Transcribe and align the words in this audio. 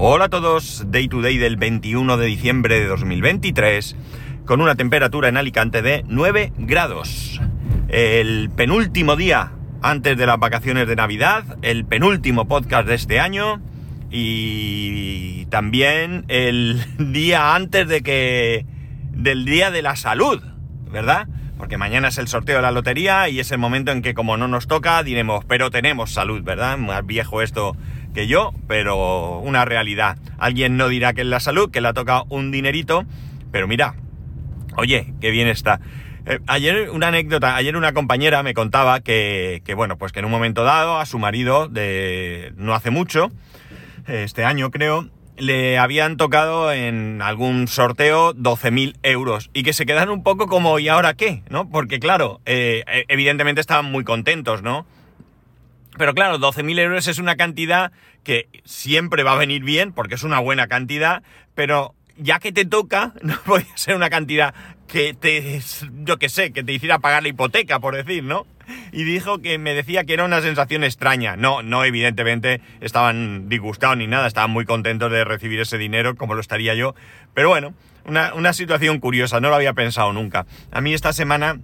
Hola 0.00 0.26
a 0.26 0.28
todos, 0.28 0.84
Day 0.92 1.08
to 1.08 1.22
Day 1.22 1.38
del 1.38 1.56
21 1.56 2.18
de 2.18 2.26
diciembre 2.26 2.78
de 2.78 2.86
2023, 2.86 3.96
con 4.44 4.60
una 4.60 4.76
temperatura 4.76 5.28
en 5.28 5.36
Alicante 5.36 5.82
de 5.82 6.04
9 6.06 6.52
grados. 6.56 7.40
El 7.88 8.48
penúltimo 8.54 9.16
día 9.16 9.54
antes 9.82 10.16
de 10.16 10.24
las 10.24 10.38
vacaciones 10.38 10.86
de 10.86 10.94
Navidad, 10.94 11.42
el 11.62 11.84
penúltimo 11.84 12.46
podcast 12.46 12.86
de 12.86 12.94
este 12.94 13.18
año 13.18 13.60
y 14.08 15.46
también 15.46 16.26
el 16.28 16.80
día 17.12 17.56
antes 17.56 17.88
de 17.88 18.00
que 18.00 18.66
del 19.10 19.44
día 19.44 19.72
de 19.72 19.82
la 19.82 19.96
salud, 19.96 20.40
¿verdad? 20.92 21.26
Porque 21.56 21.76
mañana 21.76 22.06
es 22.06 22.18
el 22.18 22.28
sorteo 22.28 22.58
de 22.58 22.62
la 22.62 22.70
lotería 22.70 23.28
y 23.28 23.40
es 23.40 23.50
el 23.50 23.58
momento 23.58 23.90
en 23.90 24.02
que 24.02 24.14
como 24.14 24.36
no 24.36 24.46
nos 24.46 24.68
toca 24.68 25.02
diremos, 25.02 25.44
pero 25.44 25.72
tenemos 25.72 26.12
salud, 26.12 26.40
¿verdad? 26.44 26.78
Más 26.78 27.04
viejo 27.04 27.42
esto 27.42 27.76
yo, 28.26 28.52
pero 28.66 29.38
una 29.38 29.64
realidad. 29.64 30.18
Alguien 30.38 30.76
no 30.76 30.88
dirá 30.88 31.12
que 31.12 31.22
es 31.22 31.26
la 31.26 31.40
salud, 31.40 31.70
que 31.70 31.80
le 31.80 31.88
ha 31.88 31.92
tocado 31.92 32.26
un 32.28 32.50
dinerito, 32.50 33.04
pero 33.52 33.68
mira, 33.68 33.94
oye, 34.76 35.12
qué 35.20 35.30
bien 35.30 35.48
está. 35.48 35.80
Eh, 36.26 36.40
ayer 36.46 36.90
una 36.90 37.08
anécdota, 37.08 37.56
ayer 37.56 37.76
una 37.76 37.92
compañera 37.92 38.42
me 38.42 38.54
contaba 38.54 39.00
que, 39.00 39.62
que, 39.64 39.74
bueno, 39.74 39.96
pues 39.96 40.12
que 40.12 40.18
en 40.18 40.24
un 40.24 40.30
momento 40.30 40.64
dado 40.64 40.98
a 40.98 41.06
su 41.06 41.18
marido 41.18 41.68
de 41.68 42.52
no 42.56 42.74
hace 42.74 42.90
mucho, 42.90 43.30
este 44.06 44.44
año 44.44 44.70
creo, 44.70 45.08
le 45.38 45.78
habían 45.78 46.16
tocado 46.16 46.72
en 46.72 47.22
algún 47.22 47.68
sorteo 47.68 48.34
12.000 48.34 48.96
euros 49.02 49.50
y 49.52 49.62
que 49.62 49.72
se 49.72 49.86
quedan 49.86 50.08
un 50.10 50.22
poco 50.22 50.46
como 50.46 50.78
¿y 50.78 50.88
ahora 50.88 51.14
qué? 51.14 51.42
¿no? 51.48 51.68
Porque 51.70 52.00
claro, 52.00 52.40
eh, 52.44 52.84
evidentemente 53.08 53.60
estaban 53.60 53.90
muy 53.90 54.04
contentos, 54.04 54.62
¿no? 54.62 54.86
Pero 55.98 56.14
claro, 56.14 56.38
12.000 56.38 56.78
euros 56.78 57.08
es 57.08 57.18
una 57.18 57.36
cantidad 57.36 57.92
que 58.22 58.48
siempre 58.64 59.22
va 59.24 59.32
a 59.32 59.36
venir 59.38 59.64
bien, 59.64 59.92
porque 59.92 60.14
es 60.14 60.22
una 60.22 60.38
buena 60.38 60.68
cantidad, 60.68 61.22
pero 61.54 61.94
ya 62.16 62.38
que 62.38 62.52
te 62.52 62.64
toca, 62.64 63.12
no 63.22 63.36
puede 63.44 63.66
ser 63.74 63.96
una 63.96 64.10
cantidad 64.10 64.54
que 64.86 65.12
te, 65.12 65.60
yo 66.04 66.18
que 66.18 66.28
sé, 66.28 66.52
que 66.52 66.62
te 66.62 66.72
hiciera 66.72 66.98
pagar 66.98 67.22
la 67.22 67.28
hipoteca, 67.28 67.80
por 67.80 67.94
decir, 67.94 68.24
¿no? 68.24 68.46
Y 68.92 69.04
dijo 69.04 69.38
que 69.38 69.58
me 69.58 69.74
decía 69.74 70.04
que 70.04 70.12
era 70.12 70.24
una 70.24 70.42
sensación 70.42 70.84
extraña. 70.84 71.36
No, 71.36 71.62
no, 71.62 71.84
evidentemente 71.84 72.60
estaban 72.80 73.48
disgustados 73.48 73.96
ni 73.96 74.06
nada, 74.06 74.26
estaban 74.26 74.50
muy 74.50 74.66
contentos 74.66 75.10
de 75.10 75.24
recibir 75.24 75.60
ese 75.60 75.78
dinero, 75.78 76.16
como 76.16 76.34
lo 76.34 76.40
estaría 76.40 76.74
yo. 76.74 76.94
Pero 77.34 77.48
bueno, 77.48 77.74
una, 78.04 78.34
una 78.34 78.52
situación 78.52 79.00
curiosa, 79.00 79.40
no 79.40 79.48
lo 79.48 79.54
había 79.54 79.72
pensado 79.72 80.12
nunca. 80.12 80.46
A 80.70 80.80
mí 80.82 80.92
esta 80.92 81.12
semana 81.14 81.58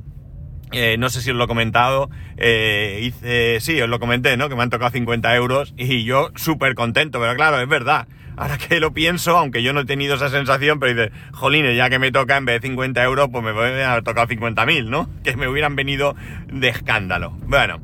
eh, 0.75 0.97
no 0.99 1.09
sé 1.09 1.23
si 1.23 1.31
os 1.31 1.37
lo 1.37 1.45
he 1.45 1.47
comentado, 1.47 2.11
eh, 2.37 3.01
hice, 3.03 3.61
sí, 3.61 3.81
os 3.81 3.89
lo 3.89 4.01
comenté, 4.01 4.37
¿no? 4.37 4.49
Que 4.49 4.57
me 4.57 4.63
han 4.63 4.71
tocado 4.71 4.91
50 4.91 5.35
euros 5.37 5.75
y 5.77 6.05
yo 6.05 6.31
súper 6.35 6.75
contento, 6.75 7.21
pero 7.21 7.35
claro, 7.35 7.61
es 7.61 7.69
verdad. 7.69 8.09
Ahora 8.37 8.59
que 8.59 8.81
lo 8.81 8.93
pienso, 8.93 9.39
aunque 9.39 9.63
yo 9.63 9.73
no 9.73 9.81
he 9.81 9.85
tenido 9.85 10.17
esa 10.17 10.29
sensación, 10.29 10.81
pero 10.81 10.95
dice, 10.95 11.13
jolines, 11.33 11.77
ya 11.77 11.89
que 11.89 12.01
me 12.01 12.11
toca 12.11 12.37
en 12.37 12.45
vez 12.45 12.61
de 12.61 12.69
50 12.69 13.03
euros, 13.05 13.29
pues 13.31 13.45
me 13.45 13.53
voy 13.53 13.81
a 13.81 13.93
haber 13.93 14.03
tocado 14.03 14.27
50.000, 14.27 14.89
¿no? 14.89 15.09
Que 15.23 15.37
me 15.37 15.47
hubieran 15.47 15.77
venido 15.77 16.17
de 16.53 16.69
escándalo. 16.69 17.31
Bueno, 17.47 17.81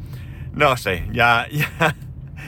no 0.53 0.77
sé, 0.77 1.07
ya, 1.13 1.47
ya, 1.53 1.95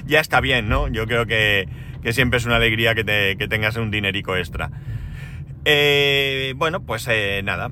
ya 0.04 0.20
está 0.20 0.40
bien, 0.40 0.68
¿no? 0.68 0.88
Yo 0.88 1.06
creo 1.06 1.26
que, 1.26 1.68
que 2.02 2.12
siempre 2.12 2.38
es 2.38 2.44
una 2.44 2.56
alegría 2.56 2.96
que, 2.96 3.04
te, 3.04 3.36
que 3.36 3.46
tengas 3.46 3.76
un 3.76 3.92
dinerico 3.92 4.36
extra. 4.36 4.70
Eh, 5.64 6.54
bueno, 6.56 6.82
pues 6.82 7.08
nada, 7.44 7.70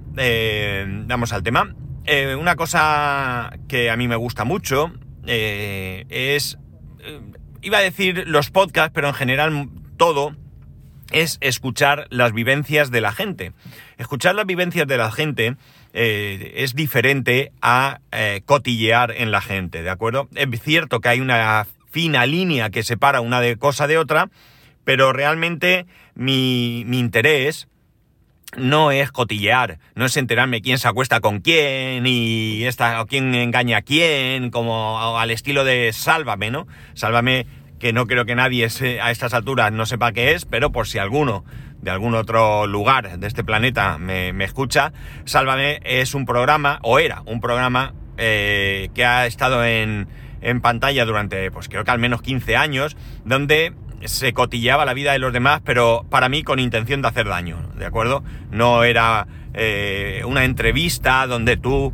vamos 1.09 1.33
al 1.33 1.43
tema. 1.43 1.75
Eh, 2.05 2.35
una 2.35 2.57
cosa 2.57 3.53
que 3.69 3.91
a 3.91 3.97
mí 3.97 4.09
me 4.09 4.17
gusta 4.17 4.45
mucho 4.45 4.93
eh, 5.27 6.07
es, 6.09 6.59
eh, 7.01 7.21
iba 7.63 7.79
a 7.79 7.83
decir 7.83 8.25
los 8.27 8.51
podcasts, 8.51 8.93
pero 8.95 9.09
en 9.09 9.15
general 9.15 9.69
todo, 9.97 10.35
es 11.13 11.39
escuchar 11.41 12.07
las 12.11 12.33
vivencias 12.33 12.91
de 12.91 13.01
la 13.01 13.13
gente. 13.13 13.53
Escuchar 13.99 14.35
las 14.35 14.47
vivencias 14.47 14.87
de 14.87 14.97
la 14.97 15.11
gente 15.11 15.57
es 15.93 16.77
diferente 16.77 17.51
a 17.61 17.99
cotillear 18.45 19.11
en 19.17 19.33
la 19.33 19.41
gente, 19.41 19.83
¿de 19.83 19.91
acuerdo? 19.91 20.29
Es 20.37 20.49
cierto 20.63 21.01
que 21.01 21.09
hay 21.09 21.21
una 21.21 21.67
fina 21.91 22.27
línea 22.27 22.71
que 22.71 22.85
separa 22.85 23.21
una 23.21 23.41
de 23.41 23.57
cosa 23.57 23.89
de 23.89 23.99
otra, 23.99 24.31
pero 24.85 25.13
realmente 25.13 25.87
mi, 26.15 26.85
mi 26.87 27.01
interés 27.01 27.67
no 28.57 28.91
es 28.91 29.13
cotillear, 29.13 29.79
no 29.95 30.07
es 30.07 30.17
enterarme 30.17 30.61
quién 30.61 30.79
se 30.79 30.89
acuesta 30.89 31.21
con 31.21 31.41
quién 31.41 32.07
y 32.07 32.65
esta, 32.65 33.01
o 33.01 33.07
quién 33.07 33.35
engaña 33.35 33.79
a 33.79 33.83
quién, 33.83 34.51
como 34.51 35.19
al 35.19 35.31
estilo 35.31 35.65
de 35.65 35.93
Sálvame, 35.93 36.51
¿no? 36.51 36.67
Sálvame, 36.95 37.47
que 37.79 37.93
no 37.93 38.07
creo 38.07 38.25
que 38.25 38.35
nadie 38.35 38.69
a 39.01 39.11
estas 39.11 39.35
alturas 39.35 39.73
no 39.73 39.87
sepa 39.87 40.13
qué 40.13 40.33
es, 40.33 40.45
pero 40.45 40.73
por 40.73 40.87
si 40.87 40.99
alguno 40.99 41.45
de 41.81 41.91
algún 41.91 42.15
otro 42.15 42.67
lugar 42.67 43.19
de 43.19 43.27
este 43.27 43.43
planeta 43.43 43.99
me, 43.99 44.33
me 44.33 44.45
escucha, 44.45 44.93
Sálvame 45.25 45.81
es 45.85 46.15
un 46.15 46.27
programa, 46.27 46.79
o 46.83 46.99
era 46.99 47.23
un 47.27 47.41
programa 47.41 47.95
eh, 48.19 48.91
que 48.95 49.05
ha 49.05 49.27
estado 49.27 49.65
en, 49.65 50.09
en 50.43 50.61
pantalla 50.61 51.05
durante, 51.05 51.51
pues 51.51 51.69
creo 51.69 51.85
que 51.85 51.91
al 51.91 51.99
menos 51.99 52.23
15 52.23 52.57
años, 52.57 52.97
donde 53.25 53.73
se 54.05 54.33
cotilleaba 54.33 54.85
la 54.85 54.95
vida 54.95 55.13
de 55.13 55.19
los 55.19 55.33
demás, 55.33 55.61
pero 55.65 56.07
para 56.09 56.29
mí 56.29 56.43
con 56.43 56.59
intención 56.59 57.03
de 57.03 57.09
hacer 57.09 57.27
daño, 57.27 57.59
¿de 57.77 57.87
acuerdo? 57.87 58.23
No 58.51 58.85
era 58.85 59.27
eh, 59.55 60.23
una 60.27 60.45
entrevista 60.45 61.27
donde 61.27 61.57
tú 61.57 61.93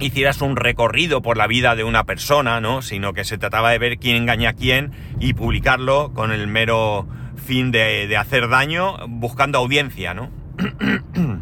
hicieras 0.00 0.40
un 0.42 0.56
recorrido 0.56 1.22
por 1.22 1.36
la 1.36 1.46
vida 1.46 1.76
de 1.76 1.84
una 1.84 2.04
persona, 2.04 2.60
¿no? 2.60 2.82
Sino 2.82 3.12
que 3.12 3.24
se 3.24 3.38
trataba 3.38 3.70
de 3.70 3.78
ver 3.78 3.98
quién 3.98 4.16
engaña 4.16 4.50
a 4.50 4.52
quién 4.54 4.92
y 5.20 5.34
publicarlo 5.34 6.12
con 6.12 6.32
el 6.32 6.46
mero 6.48 7.06
fin 7.36 7.70
de, 7.70 8.06
de 8.06 8.16
hacer 8.16 8.48
daño, 8.48 8.96
buscando 9.08 9.58
audiencia, 9.58 10.14
¿no? 10.14 10.30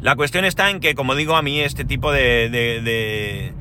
la 0.00 0.16
cuestión 0.16 0.44
está 0.44 0.70
en 0.70 0.80
que, 0.80 0.94
como 0.94 1.14
digo, 1.14 1.36
a 1.36 1.42
mí 1.42 1.60
este 1.60 1.84
tipo 1.84 2.10
de, 2.10 2.48
de, 2.48 2.80
de, 2.82 3.52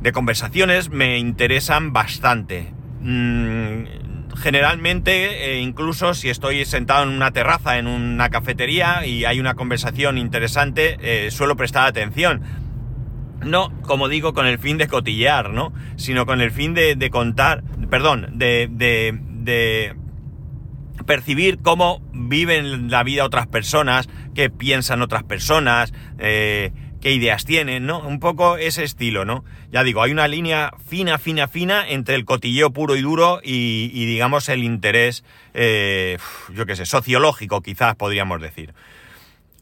de 0.00 0.12
conversaciones 0.12 0.90
me 0.90 1.18
interesan 1.18 1.92
bastante. 1.92 2.72
Mm, 3.00 4.05
generalmente, 4.36 5.52
eh, 5.52 5.60
incluso 5.60 6.14
si 6.14 6.28
estoy 6.28 6.64
sentado 6.64 7.02
en 7.04 7.10
una 7.10 7.30
terraza, 7.32 7.78
en 7.78 7.86
una 7.86 8.28
cafetería 8.30 9.06
y 9.06 9.24
hay 9.24 9.40
una 9.40 9.54
conversación 9.54 10.18
interesante, 10.18 10.98
eh, 11.00 11.30
suelo 11.30 11.56
prestar 11.56 11.86
atención. 11.86 12.42
No, 13.44 13.70
como 13.82 14.08
digo, 14.08 14.32
con 14.32 14.46
el 14.46 14.58
fin 14.58 14.78
de 14.78 14.88
cotillear, 14.88 15.50
¿no? 15.50 15.72
Sino 15.96 16.26
con 16.26 16.40
el 16.40 16.50
fin 16.50 16.74
de, 16.74 16.96
de 16.96 17.10
contar, 17.10 17.62
perdón, 17.90 18.38
de, 18.38 18.68
de, 18.70 19.18
de 19.20 19.94
percibir 21.06 21.58
cómo 21.58 22.02
viven 22.12 22.90
la 22.90 23.02
vida 23.02 23.24
otras 23.24 23.46
personas, 23.46 24.08
qué 24.34 24.50
piensan 24.50 25.02
otras 25.02 25.22
personas, 25.22 25.92
eh, 26.18 26.72
qué 27.00 27.12
ideas 27.12 27.44
tienen, 27.44 27.86
¿no? 27.86 28.00
Un 28.00 28.20
poco 28.20 28.56
ese 28.56 28.84
estilo, 28.84 29.24
¿no? 29.24 29.44
Ya 29.70 29.82
digo, 29.82 30.02
hay 30.02 30.12
una 30.12 30.28
línea 30.28 30.72
fina, 30.88 31.18
fina, 31.18 31.48
fina 31.48 31.88
entre 31.88 32.14
el 32.14 32.24
cotilleo 32.24 32.72
puro 32.72 32.96
y 32.96 33.02
duro 33.02 33.40
y, 33.42 33.90
y 33.92 34.06
digamos, 34.06 34.48
el 34.48 34.64
interés, 34.64 35.24
eh, 35.54 36.18
yo 36.52 36.66
qué 36.66 36.76
sé, 36.76 36.86
sociológico, 36.86 37.62
quizás 37.62 37.96
podríamos 37.96 38.40
decir. 38.40 38.74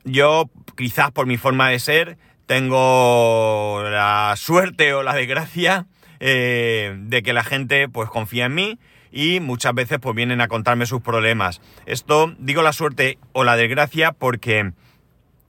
Yo, 0.05 0.51
quizás 0.77 1.11
por 1.11 1.27
mi 1.27 1.37
forma 1.37 1.71
de 1.71 1.79
ser, 1.79 2.19
tengo 2.47 3.83
la 3.85 4.35
suerte 4.37 4.93
o 4.93 5.03
la 5.03 5.15
desgracia 5.15 5.87
eh, 6.21 6.95
de 6.99 7.23
que 7.23 7.33
la 7.33 7.45
gente, 7.45 7.89
pues, 7.89 8.09
confía 8.11 8.47
en 8.47 8.55
mí 8.55 8.79
y 9.11 9.41
muchas 9.41 9.75
veces, 9.75 9.99
pues, 10.01 10.15
vienen 10.15 10.41
a 10.41 10.49
contarme 10.49 10.87
sus 10.87 11.01
problemas. 11.01 11.61
Esto, 11.87 12.35
digo 12.39 12.63
la 12.63 12.73
suerte 12.73 13.19
o 13.33 13.45
la 13.45 13.57
desgracia 13.57 14.13
porque 14.13 14.73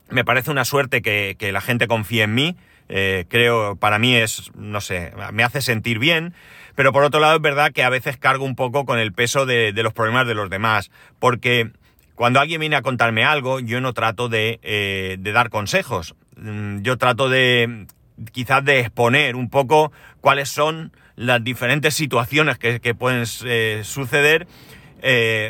me 0.10 0.24
parece 0.24 0.52
una 0.52 0.66
suerte 0.66 1.02
que, 1.02 1.36
que 1.38 1.52
la 1.52 1.62
gente 1.62 1.88
confíe 1.88 2.24
en 2.24 2.34
mí. 2.34 2.56
Eh, 2.88 3.26
creo, 3.30 3.76
para 3.76 3.98
mí 3.98 4.16
es, 4.16 4.52
no 4.56 4.82
sé, 4.82 5.12
me 5.34 5.44
hace 5.44 5.62
sentir 5.62 6.00
bien. 6.00 6.34
Pero 6.76 6.92
por 6.92 7.04
otro 7.04 7.20
lado 7.20 7.38
es 7.38 7.42
verdad 7.42 7.72
que 7.72 7.84
a 7.84 7.90
veces 7.90 8.18
cargo 8.18 8.46
un 8.46 8.56
poco 8.56 8.86
con 8.86 9.00
el 9.00 9.14
peso 9.14 9.46
de, 9.46 9.72
de 9.74 9.84
los 9.84 9.94
problemas 9.94 10.28
de 10.28 10.36
los 10.36 10.50
demás. 10.50 10.92
Porque 11.20 11.72
cuando 12.16 12.40
alguien 12.40 12.60
viene 12.60 12.76
a 12.76 12.82
contarme 12.82 13.24
algo, 13.24 13.60
yo 13.60 13.82
no 13.82 13.94
trato 13.94 14.30
de, 14.30 14.60
eh, 14.62 15.18
de 15.20 15.32
dar 15.32 15.50
consejos. 15.50 16.16
Mm, 16.38 16.82
yo 16.82 16.98
trato 16.98 17.30
de 17.30 17.88
quizás 18.32 18.64
de 18.64 18.80
exponer 18.80 19.36
un 19.36 19.50
poco 19.50 19.92
cuáles 20.22 20.50
son 20.50 20.92
las 21.16 21.44
diferentes 21.44 21.94
situaciones 21.94 22.58
que, 22.58 22.80
que 22.80 22.94
pueden 22.94 23.24
eh, 23.46 23.82
suceder. 23.84 24.48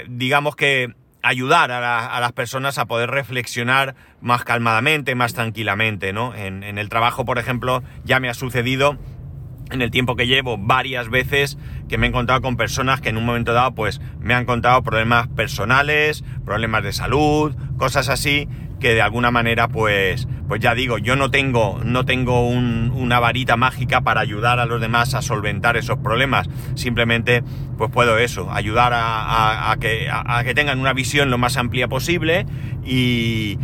Digamos 0.08 0.56
que 0.58 0.94
ayudar 1.26 1.72
a, 1.72 1.82
la, 1.82 2.20
las 2.20 2.32
personas 2.34 2.78
a 2.78 2.86
poder 2.86 3.10
reflexionar 3.10 3.96
más 4.22 4.44
calmadamente, 4.44 5.16
más 5.16 5.34
tranquilamente, 5.34 6.14
¿no? 6.14 6.36
En, 6.36 6.62
en, 6.64 6.78
el 6.78 6.88
trabajo, 6.88 7.26
por 7.26 7.40
ejemplo, 7.40 7.84
ya 8.04 8.20
me 8.20 8.30
ha 8.30 8.36
sucedido 8.36 9.00
en 9.72 9.82
el 9.82 9.90
tiempo 9.90 10.16
que 10.16 10.28
llevo 10.28 10.60
varias 10.60 11.10
veces 11.10 11.58
que 11.90 11.98
me 11.98 12.06
he 12.06 12.10
encontrado 12.10 12.42
con 12.42 12.58
personas 12.58 13.02
que 13.02 13.10
en 13.10 13.18
un 13.18 13.26
momento 13.26 13.54
dado 13.54 13.74
pues 13.74 14.00
me 14.20 14.36
han 14.36 14.46
contado 14.46 14.84
problemas 14.84 15.28
personales, 15.28 16.24
problemas 16.46 16.84
de 16.84 16.94
salud, 16.94 17.56
cosas 17.78 18.10
así 18.10 18.48
que 18.86 18.94
de 18.94 19.02
alguna 19.02 19.32
manera 19.32 19.68
pues 19.68 20.28
pues 20.48 20.62
ya 20.62 20.76
digo, 20.76 21.00
yo 21.00 21.16
no 21.16 21.32
tengo, 21.32 21.80
no 21.84 22.06
tengo 22.06 22.48
una 22.48 23.20
varita 23.20 23.58
mágica 23.58 24.02
para 24.02 24.22
ayudar 24.22 24.60
a 24.60 24.68
los 24.68 24.80
demás 24.80 25.16
a 25.16 25.24
solventar 25.24 25.76
esos 25.76 25.98
problemas. 25.98 26.48
Simplemente, 26.76 27.44
pues 27.80 27.90
puedo 27.90 28.20
eso, 28.20 28.52
ayudar 28.52 28.92
a, 28.94 29.76
que, 29.80 30.08
a 30.08 30.44
que 30.44 30.54
tengan 30.54 30.80
una 30.80 30.94
visión 30.94 31.32
lo 31.32 31.40
más 31.40 31.58
amplia 31.58 31.88
posible 31.88 32.46
y 32.86 33.58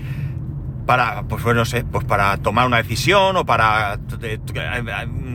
para, 0.88 1.22
pues 1.22 1.44
bueno, 1.44 1.60
no 1.60 1.66
sé, 1.66 1.84
pues 1.84 2.04
para 2.04 2.38
tomar 2.38 2.66
una 2.66 2.78
decisión 2.78 3.38
o 3.38 3.46
para 3.46 4.00
eh, 4.24 4.40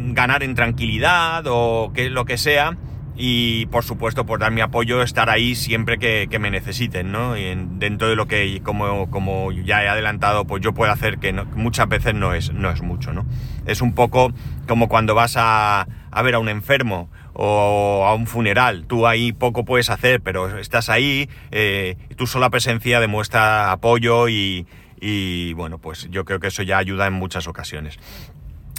ganar 0.08 0.42
en 0.42 0.56
tranquilidad 0.56 1.44
o 1.46 1.92
que, 1.94 2.10
lo 2.10 2.24
que 2.24 2.38
sea. 2.38 2.76
Y 3.16 3.66
por 3.66 3.84
supuesto, 3.84 4.26
por 4.26 4.40
dar 4.40 4.52
mi 4.52 4.60
apoyo, 4.60 5.02
estar 5.02 5.30
ahí 5.30 5.54
siempre 5.54 5.98
que, 5.98 6.38
me 6.38 6.50
necesiten, 6.50 7.12
¿no? 7.12 7.36
Y 7.36 7.44
dentro 7.78 8.08
de 8.08 8.16
lo 8.16 8.26
que, 8.26 8.60
como, 8.62 9.10
como 9.10 9.52
ya 9.52 9.82
he 9.82 9.88
adelantado, 9.88 10.44
pues 10.44 10.62
yo 10.62 10.74
puedo 10.74 10.92
hacer 10.92 11.18
que 11.18 11.32
muchas 11.32 11.88
veces 11.88 12.14
no 12.14 12.34
es, 12.34 12.52
no 12.52 12.70
es 12.70 12.82
mucho, 12.82 13.14
¿no? 13.14 13.24
Es 13.64 13.80
un 13.80 13.94
poco 13.94 14.32
como 14.68 14.88
cuando 14.88 15.14
vas 15.14 15.36
a, 15.36 15.86
a 16.10 16.22
ver 16.22 16.34
a 16.34 16.38
un 16.38 16.50
enfermo 16.50 17.08
o 17.32 18.04
a 18.06 18.14
un 18.14 18.26
funeral. 18.26 18.84
Tú 18.86 19.06
ahí 19.06 19.32
poco 19.32 19.64
puedes 19.64 19.88
hacer, 19.88 20.20
pero 20.20 20.58
estás 20.58 20.90
ahí, 20.90 21.30
eh, 21.50 21.96
tu 22.16 22.26
sola 22.26 22.50
presencia 22.50 23.00
demuestra 23.00 23.72
apoyo 23.72 24.28
y, 24.28 24.66
y 25.00 25.52
bueno, 25.54 25.78
pues 25.78 26.08
yo 26.10 26.24
creo 26.24 26.40
que 26.40 26.48
eso 26.48 26.62
ya 26.62 26.78
ayuda 26.78 27.06
en 27.06 27.12
muchas 27.14 27.46
ocasiones. 27.46 27.98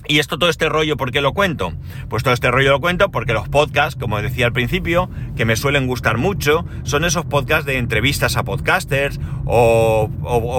Y 0.07 0.19
esto, 0.19 0.39
todo 0.39 0.49
este 0.49 0.69
rollo, 0.69 0.95
¿por 0.95 1.11
qué 1.11 1.19
lo 1.19 1.33
cuento? 1.33 1.73
Pues 2.07 2.23
todo 2.23 2.33
este 2.33 2.49
rollo 2.49 2.71
lo 2.71 2.79
cuento 2.79 3.11
porque 3.11 3.33
los 3.33 3.49
podcasts, 3.49 3.99
como 3.99 4.21
decía 4.21 4.45
al 4.45 4.53
principio, 4.53 5.09
que 5.35 5.43
me 5.43 5.57
suelen 5.57 5.85
gustar 5.85 6.17
mucho, 6.17 6.65
son 6.83 7.03
esos 7.03 7.25
podcasts 7.25 7.65
de 7.65 7.77
entrevistas 7.77 8.37
a 8.37 8.43
podcasters 8.43 9.19
o, 9.45 10.09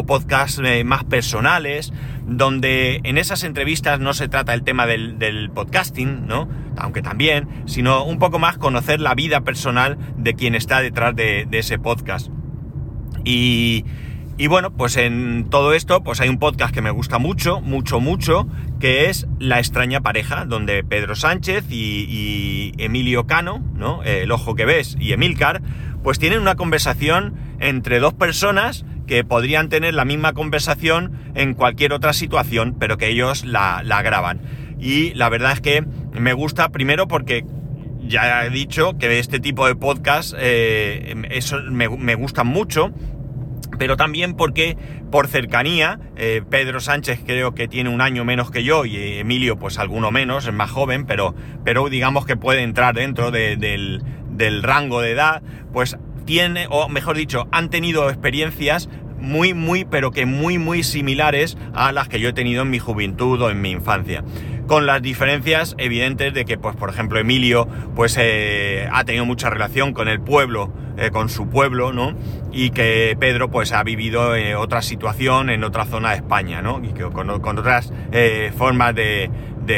podcasts 0.07 0.61
eh, 0.63 0.85
más 0.85 1.05
personales, 1.05 1.95
donde 2.27 3.01
en 3.05 3.17
esas 3.17 3.43
entrevistas 3.43 4.01
no 4.01 4.13
se 4.13 4.29
trata 4.29 4.53
el 4.53 4.65
tema 4.65 4.87
del, 4.87 5.51
podcasting, 5.55 6.27
¿no? 6.27 6.49
Aunque 6.77 7.01
también, 7.01 7.49
sino 7.67 8.05
un 8.05 8.19
poco 8.19 8.39
más 8.39 8.59
conocer 8.59 9.01
la 9.01 9.15
vida 9.15 9.41
personal 9.41 9.97
de 10.19 10.35
quien 10.35 10.55
está 10.55 10.81
detrás 10.81 11.17
de, 11.17 11.47
de 11.49 11.59
ese 11.59 11.79
podcast. 11.79 12.29
Y, 13.25 13.85
y 14.41 14.47
bueno, 14.47 14.71
pues 14.71 14.97
en 14.97 15.49
todo 15.51 15.75
esto, 15.75 16.05
pues 16.05 16.21
hay 16.21 16.29
un 16.29 16.39
podcast 16.39 16.73
que 16.73 16.81
me 16.81 16.93
gusta 16.93 17.19
mucho, 17.19 17.61
mucho, 17.61 17.99
mucho, 17.99 18.47
que 18.79 19.09
es 19.09 19.27
La 19.39 19.59
extraña 19.59 20.01
pareja, 20.01 20.45
donde 20.45 20.85
Pedro 20.85 21.15
Sánchez 21.15 21.65
y, 21.71 22.73
Emilio 22.79 23.27
Cano, 23.27 23.65
¿no? 23.75 24.03
El 24.05 24.31
ojo 24.31 24.55
que 24.55 24.65
ves 24.65 24.97
y 25.01 25.13
Emilcar, 25.13 25.63
pues 26.03 26.19
tienen 26.19 26.41
una 26.41 26.55
conversación 26.55 27.35
entre 27.61 27.99
dos 27.99 28.15
personas 28.15 28.85
que 29.07 29.25
podrían 29.25 29.69
tener 29.69 29.95
la 29.95 30.05
misma 30.05 30.33
conversación 30.33 31.13
en 31.35 31.55
cualquier 31.55 31.93
otra 31.93 32.13
situación, 32.13 32.77
pero 32.79 32.99
que 32.99 33.09
ellos 33.09 33.45
la, 33.45 33.83
graban. 34.03 34.41
Y 34.79 35.13
la 35.15 35.29
verdad 35.29 35.53
es 35.53 35.61
que 35.61 35.85
me 36.13 36.33
gusta 36.35 36.69
primero 36.69 37.09
porque 37.09 37.45
ya 38.01 38.45
he 38.47 38.51
dicho 38.51 38.97
que 38.99 39.19
este 39.19 39.41
tipo 39.41 39.67
de 39.67 39.75
podcast 39.75 40.35
eh, 40.39 41.15
eso 41.31 41.59
me, 41.71 41.89
me 41.89 42.15
gustan 42.15 42.47
mucho 42.47 42.93
pero 43.79 43.97
también 43.97 44.35
porque 44.35 44.77
por 45.11 45.29
cercanía, 45.29 46.01
eh, 46.17 46.43
Pedro 46.49 46.81
Sánchez 46.81 47.21
creo 47.25 47.55
que 47.55 47.69
tiene 47.69 47.91
un 47.91 48.01
año 48.01 48.25
menos 48.25 48.51
que 48.51 48.65
yo 48.65 48.85
y 48.85 49.19
Emilio 49.19 49.59
pues 49.59 49.79
alguno 49.79 50.11
menos, 50.11 50.47
es 50.47 50.53
más 50.53 50.71
joven, 50.71 51.07
pero, 51.07 51.35
pero 51.65 51.89
digamos 51.89 52.27
que 52.27 52.37
puede 52.37 52.63
entrar 52.63 52.95
dentro 52.95 53.31
del, 53.31 54.03
del 54.31 54.63
rango 54.63 55.01
de 55.01 55.13
edad, 55.13 55.43
pues 55.73 55.97
tiene, 56.25 56.67
o 56.69 56.89
mejor 56.89 57.17
dicho, 57.17 57.49
han 57.53 57.71
tenido 57.71 58.11
experiencias 58.11 58.89
muy, 59.19 59.55
muy, 59.55 59.85
pero 59.85 60.11
que 60.11 60.27
muy, 60.27 60.59
muy 60.59 60.83
similares 60.83 61.57
a 61.75 61.93
las 61.93 62.09
que 62.09 62.21
yo 62.21 62.29
he 62.29 62.33
tenido 62.33 62.63
en 62.63 62.71
mi 62.71 62.79
juventud 62.79 63.41
o 63.43 63.51
en 63.51 63.61
mi 63.61 63.71
infancia 63.71 64.23
con 64.69 64.87
las 64.87 65.03
diferencias 65.03 65.75
evidentes 65.79 66.33
de 66.35 66.45
que, 66.45 66.59
pues, 66.59 66.77
por 66.77 66.91
ejemplo, 66.91 67.19
Emilio, 67.19 67.67
pues, 67.97 68.17
eh, 68.21 68.87
ha 68.93 69.03
tenido 69.05 69.25
mucha 69.25 69.51
relación 69.51 69.95
con 69.95 70.09
el 70.09 70.21
pueblo, 70.21 70.71
eh, 70.99 71.11
con 71.11 71.31
su 71.31 71.49
pueblo, 71.49 71.93
¿no? 71.93 72.15
Y 72.53 72.71
que 72.71 73.17
Pedro, 73.19 73.51
pues, 73.51 73.73
ha 73.73 73.83
vivido 73.83 74.37
eh, 74.37 74.55
otra 74.55 74.83
situación 74.83 75.49
en 75.49 75.65
otra 75.65 75.87
zona 75.87 76.11
de 76.11 76.17
España, 76.17 76.61
¿no? 76.61 76.81
Y 76.85 76.93
que 76.93 77.03
con, 77.05 77.31
otras 77.31 77.93
formas 78.57 78.95
de, 78.95 79.31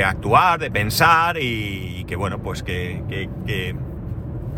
actuar, 0.05 0.59
de 0.59 0.71
pensar 0.71 1.39
y, 1.41 2.05
que, 2.07 2.17
bueno, 2.17 2.43
pues, 2.43 2.65
que, 2.65 3.03
que, 3.09 3.77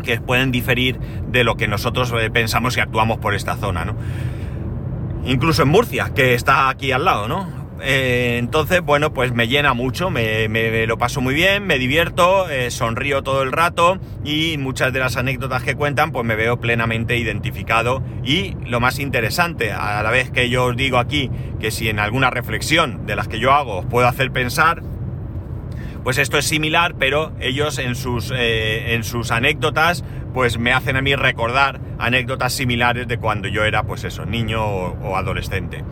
que, 0.03 0.19
pueden 0.19 0.51
diferir 0.51 0.99
de 1.27 1.43
lo 1.43 1.55
que 1.55 1.67
nosotros 1.67 2.11
pensamos 2.33 2.75
y 2.75 2.79
actuamos 2.79 3.19
por 3.19 3.35
esta 3.35 3.55
zona, 3.55 3.85
¿no? 3.85 3.95
Incluso 5.25 5.61
en 5.61 5.69
Murcia, 5.69 6.11
que 6.13 6.33
está 6.33 6.69
aquí 6.69 6.91
al 6.91 7.05
lado, 7.05 7.27
¿no? 7.27 7.62
Eh, 7.81 8.37
entonces, 8.39 8.81
bueno, 8.81 9.13
pues 9.13 9.33
me 9.33 9.47
llena 9.47 9.73
mucho, 9.73 10.09
me, 10.09 10.47
lo 10.87 10.97
paso 10.97 11.21
muy 11.21 11.33
bien, 11.33 11.65
me 11.65 11.79
divierto, 11.79 12.49
eh, 12.49 12.71
sonrío 12.71 13.23
todo 13.23 13.43
el 13.43 13.51
rato 13.51 13.99
y 14.23 14.57
muchas 14.57 14.93
de 14.93 14.99
las 14.99 15.17
anécdotas 15.17 15.63
que 15.63 15.75
cuentan, 15.75 16.11
pues 16.11 16.25
me 16.25 16.35
veo 16.35 16.59
plenamente 16.59 17.17
identificado. 17.17 18.03
Y 18.23 18.55
lo 18.65 18.79
más 18.79 18.99
interesante, 18.99 19.71
a 19.71 20.01
la 20.03 20.11
vez 20.11 20.29
que 20.31 20.49
yo 20.49 20.65
os 20.65 20.77
digo 20.77 20.97
aquí 20.97 21.29
que 21.59 21.71
si 21.71 21.89
en 21.89 21.99
alguna 21.99 22.29
reflexión 22.29 23.05
de 23.05 23.15
las 23.15 23.27
que 23.27 23.39
yo 23.39 23.51
hago 23.51 23.79
os 23.79 23.85
puedo 23.85 24.07
hacer 24.07 24.31
pensar, 24.31 24.81
pues 26.03 26.17
esto 26.17 26.37
es 26.37 26.45
similar, 26.45 26.95
pero 26.99 27.31
ellos 27.39 27.79
en 27.79 27.95
sus, 27.95 28.31
eh, 28.35 28.93
en 28.93 29.03
sus 29.03 29.31
anécdotas, 29.31 30.03
pues 30.33 30.57
me 30.57 30.73
hacen 30.73 30.97
a 30.97 31.01
mí 31.01 31.15
recordar 31.15 31.79
anécdotas 31.97 32.53
similares 32.53 33.07
de 33.07 33.17
cuando 33.17 33.47
yo 33.47 33.63
era, 33.63 33.83
pues 33.83 34.03
eso, 34.03 34.25
niño 34.25 34.63
o 34.63 35.15
adolescente. 35.15 35.83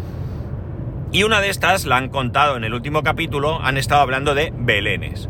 Y 1.14 1.24
una 1.24 1.42
de 1.42 1.50
estas, 1.50 1.86
la 1.86 1.98
han 1.98 2.08
contado 2.08 2.56
en 2.56 2.64
el 2.64 2.74
último 2.74 3.04
capítulo, 3.04 3.60
han 3.62 3.78
estado 3.78 4.02
hablando 4.02 4.34
de 4.34 4.54
belenes. 4.56 5.28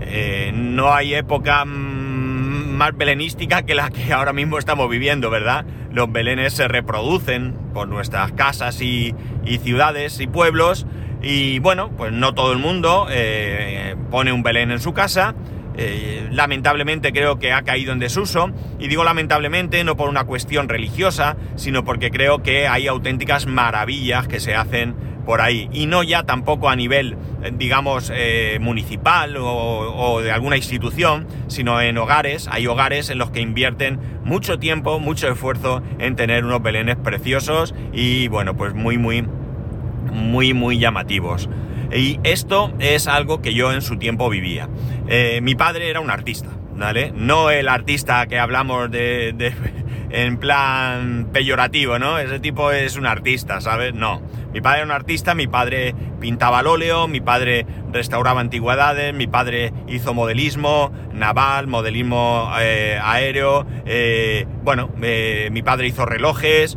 Eh, 0.00 0.50
no 0.52 0.92
hay 0.92 1.14
época 1.14 1.64
más 1.64 2.96
belenística 2.96 3.62
que 3.62 3.76
la 3.76 3.90
que 3.90 4.12
ahora 4.12 4.32
mismo 4.32 4.58
estamos 4.58 4.90
viviendo, 4.90 5.30
¿verdad? 5.30 5.64
Los 5.92 6.10
belenes 6.10 6.54
se 6.54 6.66
reproducen 6.66 7.54
por 7.72 7.86
nuestras 7.86 8.32
casas 8.32 8.82
y, 8.82 9.14
ciudades 9.62 10.18
y 10.18 10.26
pueblos. 10.26 10.86
Y 11.22 11.60
bueno, 11.60 11.92
pues 11.96 12.10
no 12.12 12.34
todo 12.34 12.52
el 12.52 12.58
mundo 12.58 13.06
eh, 13.08 13.94
pone 14.10 14.32
un 14.32 14.42
belén 14.42 14.72
en 14.72 14.80
su 14.80 14.92
casa. 14.92 15.36
Eh, 15.76 16.28
lamentablemente 16.30 17.12
creo 17.12 17.38
que 17.38 17.52
ha 17.52 17.62
caído 17.62 17.92
en 17.92 18.00
desuso. 18.00 18.50
Y 18.80 18.88
digo 18.88 19.04
lamentablemente 19.04 19.84
no 19.84 19.96
por 19.96 20.08
una 20.08 20.24
cuestión 20.24 20.68
religiosa, 20.68 21.36
sino 21.54 21.84
porque 21.84 22.10
creo 22.10 22.42
que 22.42 22.66
hay 22.66 22.88
auténticas 22.88 23.46
maravillas 23.46 24.26
que 24.26 24.40
se 24.40 24.56
hacen 24.56 25.11
por 25.24 25.40
ahí. 25.40 25.68
Y 25.72 25.86
no 25.86 26.02
ya 26.02 26.24
tampoco 26.24 26.68
a 26.68 26.76
nivel, 26.76 27.16
eh, 27.42 27.52
digamos, 27.52 28.12
eh, 28.14 28.58
municipal 28.60 29.36
o, 29.38 30.20
de 30.22 30.32
alguna 30.32 30.56
institución, 30.56 31.26
sino 31.48 31.80
en 31.80 31.98
hogares. 31.98 32.48
Hay 32.50 32.66
hogares 32.66 33.10
en 33.10 33.18
los 33.18 33.30
que 33.30 33.40
invierten 33.40 33.98
mucho 34.24 34.58
tiempo, 34.58 34.98
mucho 35.00 35.28
esfuerzo 35.28 35.82
en 35.98 36.16
tener 36.16 36.44
unos 36.44 36.62
belenes 36.62 36.96
preciosos 36.96 37.74
y, 37.92 38.28
bueno, 38.28 38.56
pues 38.56 38.74
muy, 38.74 38.98
muy, 38.98 39.24
muy, 40.12 40.54
muy 40.54 40.78
llamativos. 40.78 41.48
Y 41.94 42.18
esto 42.24 42.72
es 42.78 43.06
algo 43.06 43.42
que 43.42 43.54
yo 43.54 43.72
en 43.72 43.82
su 43.82 43.96
tiempo 43.96 44.30
vivía. 44.30 44.68
Eh, 45.08 45.40
mi 45.42 45.54
padre 45.54 45.90
era 45.90 46.00
un 46.00 46.10
artista, 46.10 46.48
¿vale? 46.74 47.12
No 47.14 47.50
el 47.50 47.68
artista 47.68 48.26
que 48.26 48.38
hablamos 48.38 48.90
de, 48.90 49.34
de 49.36 49.52
en 50.12 50.36
plan 50.36 51.28
peyorativo, 51.32 51.98
¿no? 51.98 52.18
Ese 52.18 52.38
tipo 52.38 52.70
es 52.70 52.96
un 52.96 53.06
artista, 53.06 53.60
¿sabes? 53.60 53.94
No 53.94 54.20
mi 54.52 54.60
padre 54.60 54.78
era 54.78 54.86
un 54.86 54.92
artista, 54.92 55.34
mi 55.34 55.46
padre 55.46 55.94
pintaba 56.20 56.58
al 56.58 56.66
óleo, 56.66 57.08
mi 57.08 57.20
padre 57.20 57.64
restauraba 57.92 58.40
antigüedades, 58.40 59.14
mi 59.14 59.26
padre 59.26 59.72
hizo 59.86 60.14
modelismo 60.14 60.90
naval, 61.12 61.66
modelismo 61.66 62.50
eh, 62.58 62.98
aéreo, 63.02 63.66
eh, 63.84 64.46
bueno, 64.62 64.90
eh, 65.02 65.48
mi 65.52 65.62
padre 65.62 65.86
hizo 65.86 66.04
relojes, 66.04 66.76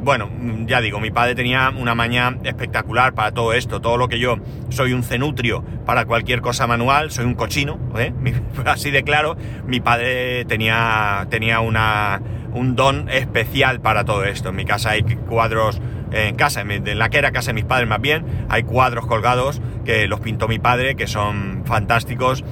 bueno, 0.00 0.30
ya 0.66 0.80
digo, 0.80 1.00
mi 1.00 1.10
padre 1.10 1.34
tenía 1.34 1.72
una 1.76 1.94
maña 1.94 2.38
espectacular 2.44 3.14
para 3.14 3.32
todo 3.32 3.52
esto, 3.52 3.80
todo 3.80 3.96
lo 3.96 4.08
que 4.08 4.20
yo 4.20 4.36
soy 4.68 4.92
un 4.92 5.02
cenutrio 5.02 5.64
para 5.84 6.04
cualquier 6.04 6.40
cosa 6.40 6.66
manual, 6.66 7.10
soy 7.10 7.24
un 7.24 7.34
cochino, 7.34 7.78
así 8.64 8.90
de 8.90 9.02
claro, 9.02 9.36
mi 9.66 9.80
padre 9.80 10.44
tenía, 10.44 11.26
tenía 11.30 11.60
una, 11.60 12.22
un 12.52 12.76
don 12.76 13.08
especial 13.08 13.80
para 13.80 14.04
todo 14.04 14.24
esto. 14.24 14.50
En 14.50 14.56
mi 14.56 14.64
casa 14.64 14.90
hay 14.90 15.02
cuadros 15.02 15.80
en 16.12 16.34
casa, 16.34 16.60
en 16.62 16.98
la 16.98 17.08
que 17.08 17.18
era 17.18 17.32
casa 17.32 17.50
de 17.50 17.54
mis 17.54 17.64
padres 17.64 17.88
más 17.88 18.00
bien, 18.00 18.24
hay 18.48 18.62
cuadros 18.62 19.06
colgados 19.06 19.60
que 19.84 20.06
los 20.06 20.20
pintó 20.20 20.48
mi 20.48 20.58
padre, 20.58 20.94
que 20.96 21.06
son 21.06 21.62
fantásticos. 21.64 22.44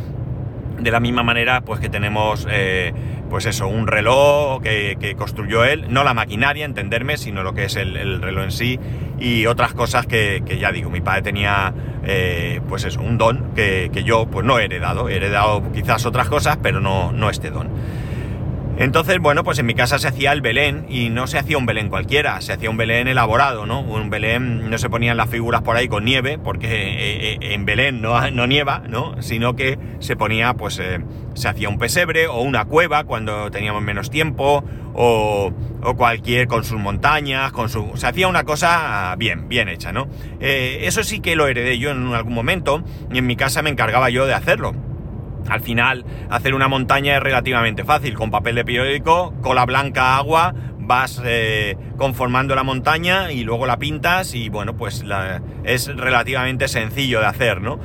De 0.79 0.93
la 0.93 1.01
misma 1.01 1.25
manera, 1.25 1.63
pues 1.63 1.81
que 1.81 1.89
tenemos, 1.89 2.47
eh, 2.49 2.93
pues 3.29 3.47
eso, 3.47 3.67
un 3.67 3.89
reloj 3.89 4.63
que, 4.63 5.15
construyó 5.19 5.65
él, 5.65 5.87
no 5.89 6.05
la 6.05 6.15
maquinaria, 6.15 6.65
entenderme, 6.65 7.17
sino 7.17 7.43
lo 7.43 7.53
que 7.53 7.65
es 7.65 7.75
el, 7.75 8.23
reloj 8.23 8.45
en 8.45 8.53
sí 8.53 8.79
y 9.19 9.47
otras 9.47 9.75
cosas 9.75 10.07
que, 10.07 10.41
ya 10.61 10.71
digo, 10.71 10.89
mi 10.89 11.01
padre 11.01 11.23
tenía, 11.23 11.75
eh, 12.05 12.61
pues 12.69 12.85
eso, 12.85 13.01
un 13.01 13.19
don 13.19 13.55
que, 13.57 13.91
yo 14.05 14.27
pues 14.27 14.47
no 14.47 14.61
he 14.61 14.67
heredado, 14.67 15.09
he 15.09 15.17
heredado 15.17 15.73
quizás 15.73 16.07
otras 16.07 16.29
cosas, 16.29 16.59
pero 16.63 16.81
no, 16.81 17.11
no 17.11 17.29
este 17.29 17.51
don. 17.51 17.69
Entonces, 18.79 19.19
bueno, 19.19 19.43
pues 19.43 19.59
en 19.59 19.67
mi 19.67 19.75
casa 19.75 19.99
se 19.99 20.07
hacía 20.07 20.31
el 20.31 20.41
Belén 20.41 20.87
y 20.89 21.11
no 21.11 21.27
se 21.27 21.37
hacía 21.37 21.59
un 21.59 21.67
Belén 21.67 21.89
cualquiera, 21.89 22.41
se 22.41 22.53
hacía 22.53 22.71
un 22.71 22.77
Belén 22.77 23.09
elaborado, 23.09 23.67
¿no? 23.67 23.81
Un 23.81 24.09
Belén, 24.09 24.71
no 24.71 24.79
se 24.79 24.89
ponían 24.89 25.17
las 25.17 25.29
figuras 25.29 25.63
por 25.63 25.77
ahí 25.77 25.89
con 25.89 26.05
nieve, 26.05 26.39
porque 26.39 26.69
eh, 26.69 27.33
eh, 27.33 27.39
en 27.41 27.65
Belén 27.65 28.01
no, 28.01 28.31
no 28.31 28.47
nieva, 28.47 28.85
¿no? 28.89 29.21
Sino 29.21 29.57
que 29.57 29.77
se 29.99 30.15
ponía, 30.15 30.55
pues, 30.55 30.79
eh, 30.79 31.01
se 31.35 31.49
hacía 31.49 31.69
un 31.69 31.79
pesebre 31.79 32.29
o 32.29 32.41
una 32.41 32.67
cueva 32.67 33.03
cuando 33.03 33.51
teníamos 33.51 33.83
menos 33.83 34.11
tiempo, 34.11 34.63
o, 34.95 35.53
o, 35.83 35.97
cualquier, 35.97 36.47
con 36.47 36.63
sus 36.63 36.79
montañas, 36.79 37.51
con 37.51 37.69
su... 37.69 37.91
Se 37.95 38.07
hacía 38.07 38.29
una 38.29 38.45
cosa 38.45 39.15
bien, 39.19 39.49
bien 39.49 39.69
hecha, 39.69 39.93
¿no? 39.93 40.09
eso 40.41 41.05
sí 41.05 41.21
que 41.21 41.37
lo 41.37 41.47
heredé 41.47 41.79
yo 41.79 41.91
en 41.91 42.15
algún 42.15 42.35
momento 42.35 42.83
y 43.13 43.19
en 43.19 43.27
mi 43.27 43.37
casa 43.37 43.63
me 43.63 43.71
encargaba 43.71 44.11
yo 44.11 44.27
de 44.27 44.35
hacerlo 44.35 44.75
al 45.49 45.61
final, 45.61 46.05
hacer 46.31 46.55
una 46.55 46.69
montaña 46.69 47.17
es 47.17 47.23
relativamente 47.23 47.85
fácil. 47.85 48.15
Con 48.15 48.31
papel 48.31 48.55
de 48.55 48.65
periódico, 48.65 49.35
cola 49.41 49.65
blanca, 49.65 50.17
agua, 50.17 50.55
vas 50.79 51.21
eh, 51.25 51.77
conformando 51.97 52.55
la 52.55 52.63
montaña 52.63 53.33
y 53.33 53.45
luego 53.45 53.67
la 53.67 53.79
pintas 53.79 54.35
y 54.35 54.49
bueno, 54.49 54.77
pues 54.77 55.05
es 55.65 55.87
relativamente 55.89 56.69
sencillo 56.69 57.21
de 57.21 57.27
hacer, 57.27 57.61
¿no? 57.61 57.79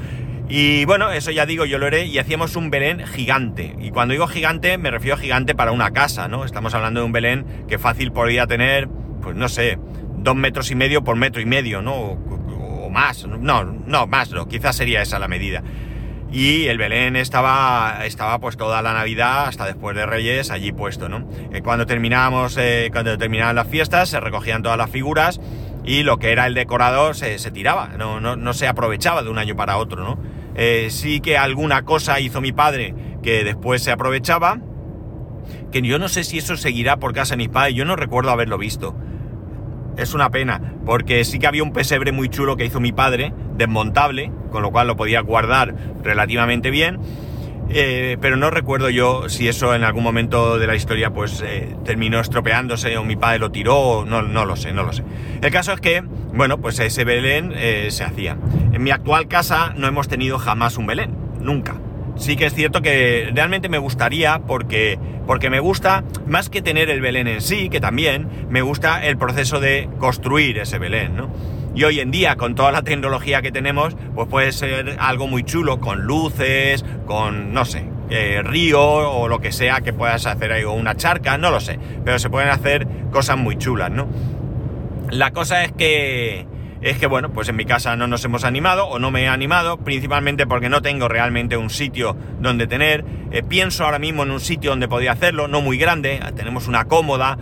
Y 0.49 0.85
bueno, 0.85 1.11
eso 1.11 1.31
ya 1.31 1.45
digo, 1.45 1.65
yo 1.65 1.77
lo 1.77 1.87
haré 1.87 2.05
y 2.05 2.19
hacíamos 2.19 2.55
un 2.55 2.69
Belén 2.69 3.05
gigante. 3.07 3.75
Y 3.79 3.91
cuando 3.91 4.11
digo 4.11 4.27
gigante, 4.27 4.77
me 4.77 4.91
refiero 4.91 5.15
a 5.15 5.19
gigante 5.19 5.55
para 5.55 5.71
una 5.71 5.91
casa, 5.91 6.27
¿no? 6.27 6.45
Estamos 6.45 6.73
hablando 6.73 6.99
de 6.99 7.05
un 7.05 7.11
Belén 7.11 7.45
que 7.67 7.79
fácil 7.79 8.11
podría 8.11 8.45
tener, 8.45 8.89
pues 9.21 9.35
no 9.35 9.47
sé, 9.47 9.79
dos 10.17 10.35
metros 10.35 10.69
y 10.69 10.75
medio 10.75 11.03
por 11.03 11.15
metro 11.15 11.41
y 11.41 11.45
medio, 11.45 11.81
¿no? 11.81 11.93
O, 11.95 12.85
o 12.85 12.89
más, 12.89 13.25
no, 13.25 13.63
no, 13.63 14.07
más, 14.07 14.31
no, 14.31 14.47
quizás 14.47 14.75
sería 14.75 15.01
esa 15.01 15.17
la 15.17 15.27
medida 15.27 15.63
y 16.33 16.65
el 16.65 16.79
Belén 16.79 17.15
estaba, 17.15 17.99
estaba 18.05 18.39
pues 18.39 18.57
toda 18.57 18.81
la 18.81 18.91
Navidad 18.91 19.45
hasta 19.45 19.67
después 19.67 19.95
de 19.95 20.07
Reyes 20.07 20.49
allí 20.49 20.71
puesto, 20.71 21.07
¿no? 21.07 21.29
Eh, 21.51 21.61
cuando 21.61 21.85
terminábamos, 21.85 22.57
eh, 22.57 22.89
cuando 22.91 23.15
terminaban 23.19 23.55
las 23.55 23.67
fiestas 23.67 24.09
se 24.09 24.19
recogían 24.19 24.63
todas 24.63 24.77
las 24.79 24.89
figuras 24.89 25.39
y 25.85 26.01
lo 26.01 26.17
que 26.17 26.31
era 26.31 26.47
el 26.47 26.55
decorado 26.55 27.13
se, 27.13 27.37
tiraba, 27.51 27.89
no, 27.97 28.53
se 28.53 28.67
aprovechaba 28.67 29.21
de 29.21 29.29
un 29.29 29.37
año 29.37 29.55
para 29.55 29.77
otro, 29.77 30.03
¿no? 30.03 30.17
Eh, 30.55 30.87
sí 30.89 31.19
que 31.19 31.37
alguna 31.37 31.83
cosa 31.83 32.19
hizo 32.19 32.41
mi 32.41 32.51
padre 32.51 32.95
que 33.21 33.43
después 33.43 33.83
se 33.83 33.91
aprovechaba, 33.91 34.59
que 35.71 35.83
yo 35.83 35.99
no 35.99 36.07
sé 36.07 36.23
si 36.23 36.39
eso 36.39 36.57
seguirá 36.57 36.97
por 36.97 37.13
casa 37.13 37.33
de 37.33 37.37
mis 37.37 37.49
padres, 37.49 37.75
yo 37.75 37.85
no 37.85 37.95
recuerdo 37.95 38.31
haberlo 38.31 38.57
visto. 38.57 38.95
Es 39.97 40.13
una 40.13 40.29
pena, 40.31 40.59
porque 40.85 41.23
sí 41.23 41.39
que 41.39 41.47
había 41.47 41.63
un 41.63 41.73
pesebre 41.73 42.11
muy 42.11 42.29
chulo 42.29 42.57
que 42.57 42.65
hizo 42.65 42.79
mi 42.79 42.91
padre, 42.91 43.33
desmontable, 43.55 44.31
con 44.51 44.63
lo 44.63 44.71
cual 44.71 44.87
lo 44.87 44.95
podía 44.95 45.21
guardar 45.21 45.75
relativamente 46.03 46.71
bien. 46.71 46.99
Eh, 47.69 48.17
pero 48.19 48.35
no 48.35 48.49
recuerdo 48.49 48.89
yo 48.89 49.29
si 49.29 49.47
eso 49.47 49.73
en 49.73 49.83
algún 49.83 50.03
momento 50.03 50.59
de 50.59 50.67
la 50.67 50.75
historia 50.75 51.11
pues 51.11 51.41
eh, 51.45 51.75
terminó 51.85 52.19
estropeándose 52.19 52.97
o 52.97 53.05
mi 53.05 53.15
padre 53.15 53.39
lo 53.39 53.51
tiró, 53.51 54.03
no, 54.05 54.21
no 54.21 54.45
lo 54.45 54.55
sé, 54.55 54.73
no 54.73 54.83
lo 54.83 54.91
sé. 54.91 55.03
El 55.41 55.51
caso 55.51 55.71
es 55.71 55.79
que, 55.79 56.03
bueno, 56.33 56.59
pues 56.59 56.79
ese 56.79 57.05
Belén 57.05 57.53
eh, 57.55 57.87
se 57.89 58.03
hacía. 58.03 58.37
En 58.73 58.83
mi 58.83 58.91
actual 58.91 59.27
casa 59.27 59.73
no 59.77 59.87
hemos 59.87 60.07
tenido 60.07 60.39
jamás 60.39 60.77
un 60.77 60.87
Belén, 60.87 61.15
nunca 61.39 61.75
sí 62.15 62.35
que 62.35 62.45
es 62.45 62.53
cierto 62.53 62.81
que 62.81 63.31
realmente 63.33 63.69
me 63.69 63.77
gustaría 63.77 64.39
porque, 64.39 64.99
porque 65.25 65.49
me 65.49 65.59
gusta, 65.59 66.03
más 66.27 66.49
que 66.49 66.61
tener 66.61 66.89
el 66.89 67.01
Belén 67.01 67.27
en 67.27 67.41
sí, 67.41 67.69
que 67.69 67.79
también, 67.79 68.27
me 68.49 68.61
gusta 68.61 69.05
el 69.05 69.17
proceso 69.17 69.59
de 69.59 69.89
construir 69.99 70.57
ese 70.57 70.79
Belén, 70.79 71.15
¿no? 71.15 71.29
Y 71.75 71.85
hoy 71.85 71.99
en 71.99 72.11
día, 72.11 72.35
con 72.35 72.53
toda 72.53 72.71
la 72.71 72.83
tecnología 72.83 73.41
que 73.41 73.51
tenemos, 73.51 73.95
pues 74.13 74.27
puede 74.27 74.51
ser 74.51 74.95
algo 74.99 75.27
muy 75.27 75.43
chulo, 75.43 75.79
con 75.79 76.03
luces, 76.03 76.85
con, 77.07 77.51
no 77.51 77.65
sé, 77.65 77.85
eh, 78.11 78.43
río 78.43 78.79
o 78.79 79.27
lo 79.27 79.39
que 79.39 79.51
sea 79.51 79.81
que 79.81 79.91
puedas 79.91 80.27
hacer 80.27 80.51
ahí, 80.51 80.63
o 80.63 80.73
una 80.73 80.95
charca, 80.95 81.37
no 81.39 81.49
lo 81.49 81.59
sé, 81.59 81.79
pero 82.05 82.19
se 82.19 82.29
pueden 82.29 82.49
hacer 82.49 82.87
cosas 83.11 83.37
muy 83.37 83.57
chulas, 83.57 83.89
¿no? 83.89 84.07
La 85.09 85.31
cosa 85.31 85.63
es 85.63 85.71
que 85.71 86.45
es 86.83 86.97
que 86.97 87.07
bueno, 87.07 87.31
pues 87.31 87.47
en 87.49 87.55
mi 87.55 87.65
casa 87.65 87.95
no 87.95 88.07
nos 88.07 88.23
hemos 88.25 88.43
animado 88.43 88.85
o 88.87 88.99
no 88.99 89.09
me 89.09 89.23
he 89.23 89.27
animado, 89.27 89.77
principalmente 89.77 90.45
porque 90.45 90.69
no 90.69 90.81
tengo 90.81 91.07
realmente 91.07 91.55
un 91.55 91.69
sitio 91.69 92.17
donde 92.39 92.67
tener. 92.67 93.05
Eh, 93.31 93.41
pienso 93.41 93.85
ahora 93.85 93.99
mismo 93.99 94.23
en 94.23 94.31
un 94.31 94.41
sitio 94.41 94.71
donde 94.71 94.87
podía 94.87 95.13
hacerlo, 95.13 95.47
no 95.47 95.61
muy 95.61 95.77
grande, 95.77 96.19
tenemos 96.35 96.67
una 96.67 96.85
cómoda 96.85 97.37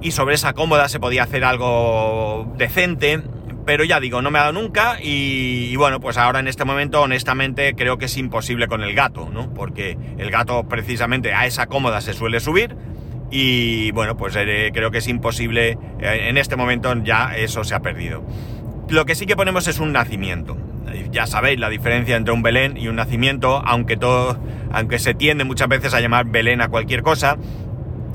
y 0.00 0.10
sobre 0.10 0.34
esa 0.34 0.52
cómoda 0.52 0.88
se 0.88 0.98
podía 0.98 1.22
hacer 1.22 1.44
algo 1.44 2.52
decente, 2.58 3.22
pero 3.64 3.84
ya 3.84 4.00
digo, 4.00 4.20
no 4.22 4.32
me 4.32 4.40
ha 4.40 4.42
dado 4.42 4.54
nunca 4.54 4.98
y, 5.00 5.68
y, 5.70 5.76
bueno, 5.76 6.00
pues 6.00 6.18
ahora 6.18 6.40
en 6.40 6.48
este 6.48 6.64
momento 6.64 7.00
honestamente 7.00 7.74
creo 7.74 7.96
que 7.96 8.06
es 8.06 8.16
imposible 8.16 8.66
con 8.66 8.82
el 8.82 8.94
gato, 8.94 9.30
¿no? 9.32 9.54
Porque 9.54 9.96
el 10.18 10.30
gato 10.32 10.64
precisamente 10.64 11.32
a 11.32 11.46
esa 11.46 11.66
cómoda 11.66 12.00
se 12.00 12.12
suele 12.12 12.40
subir 12.40 12.74
y 13.32 13.90
bueno, 13.92 14.16
pues 14.16 14.36
eh, 14.36 14.70
creo 14.74 14.90
que 14.90 14.98
es 14.98 15.08
imposible, 15.08 15.78
eh, 16.00 16.26
en 16.28 16.36
este 16.36 16.54
momento 16.54 16.94
ya 17.02 17.34
eso 17.34 17.64
se 17.64 17.74
ha 17.74 17.80
perdido. 17.80 18.22
Lo 18.90 19.06
que 19.06 19.14
sí 19.14 19.24
que 19.24 19.36
ponemos 19.36 19.66
es 19.66 19.80
un 19.80 19.92
nacimiento. 19.92 20.56
Ya 21.10 21.26
sabéis 21.26 21.58
la 21.58 21.70
diferencia 21.70 22.16
entre 22.16 22.34
un 22.34 22.42
Belén 22.42 22.76
y 22.76 22.88
un 22.88 22.96
nacimiento, 22.96 23.62
aunque 23.64 23.96
todo, 23.96 24.38
aunque 24.70 24.98
se 24.98 25.14
tiende 25.14 25.44
muchas 25.44 25.68
veces 25.68 25.94
a 25.94 26.00
llamar 26.00 26.26
Belén 26.26 26.60
a 26.60 26.68
cualquier 26.68 27.02
cosa, 27.02 27.38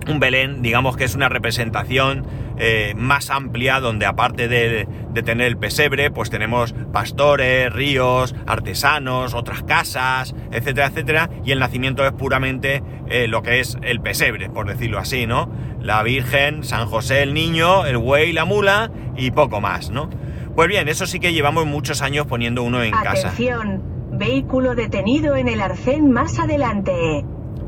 un 0.07 0.19
Belén, 0.19 0.61
digamos 0.61 0.95
que 0.95 1.05
es 1.05 1.15
una 1.15 1.29
representación 1.29 2.23
eh, 2.59 2.93
más 2.95 3.29
amplia, 3.29 3.79
donde 3.79 4.05
aparte 4.05 4.47
de, 4.47 4.87
tener 5.23 5.47
el 5.47 5.57
pesebre, 5.57 6.11
pues 6.11 6.29
tenemos 6.29 6.73
pastores, 6.93 7.73
ríos, 7.73 8.35
artesanos, 8.45 9.33
otras 9.33 9.63
casas, 9.63 10.35
etcétera, 10.51 10.87
etcétera, 10.87 11.29
y 11.43 11.51
el 11.51 11.59
nacimiento 11.59 12.05
es 12.05 12.11
puramente 12.11 12.83
eh, 13.07 13.27
lo 13.27 13.41
que 13.41 13.59
es 13.59 13.77
el 13.81 13.99
pesebre, 13.99 14.49
por 14.49 14.67
decirlo 14.67 14.99
así, 14.99 15.25
¿no? 15.25 15.51
La 15.81 16.03
Virgen, 16.03 16.63
San 16.63 16.85
José 16.85 17.23
el 17.23 17.33
niño, 17.33 17.85
el 17.85 17.97
buey, 17.97 18.31
la 18.31 18.45
mula 18.45 18.91
y 19.15 19.31
poco 19.31 19.59
más, 19.59 19.89
¿no? 19.89 20.09
Pues 20.55 20.67
bien, 20.67 20.87
eso 20.87 21.05
sí 21.07 21.19
que 21.19 21.33
llevamos 21.33 21.65
muchos 21.65 22.01
años 22.01 22.25
poniendo 22.27 22.63
uno 22.63 22.83
en 22.83 22.91
casa. 22.91 23.29
Atención, 23.29 23.83
vehículo 24.13 24.75
detenido 24.75 25.35
en 25.35 25.47
el 25.47 25.61
arcén 25.61 26.11
más 26.11 26.39
adelante. 26.39 27.25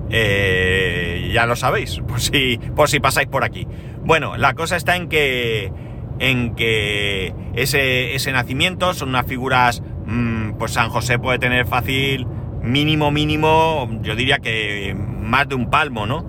Eh, 0.10 1.30
ya 1.34 1.46
lo 1.46 1.56
sabéis, 1.56 2.00
por 2.08 2.20
si, 2.20 2.60
por 2.75 2.89
si 2.89 3.00
pasáis 3.00 3.28
por 3.28 3.44
aquí. 3.44 3.68
Bueno, 4.04 4.38
la 4.38 4.54
cosa 4.54 4.75
está 4.75 4.96
en 4.96 5.10
que, 5.10 5.72
en 6.20 6.56
que 6.56 7.34
ese, 7.54 8.16
ese 8.16 8.32
nacimiento 8.32 8.94
son 8.94 9.10
unas 9.10 9.25
figuras, 9.25 9.82
mmm, 10.06 10.51
pues 10.58 10.72
San 10.72 10.89
José 10.89 11.20
puede 11.20 11.39
tener 11.39 11.68
fácil, 11.68 12.25
mínimo, 12.62 13.12
mínimo, 13.12 13.89
yo 14.01 14.16
diría 14.16 14.39
que 14.39 14.96
más 14.96 15.48
de 15.48 15.56
un 15.56 15.70
palmo, 15.70 16.06
¿no? 16.06 16.25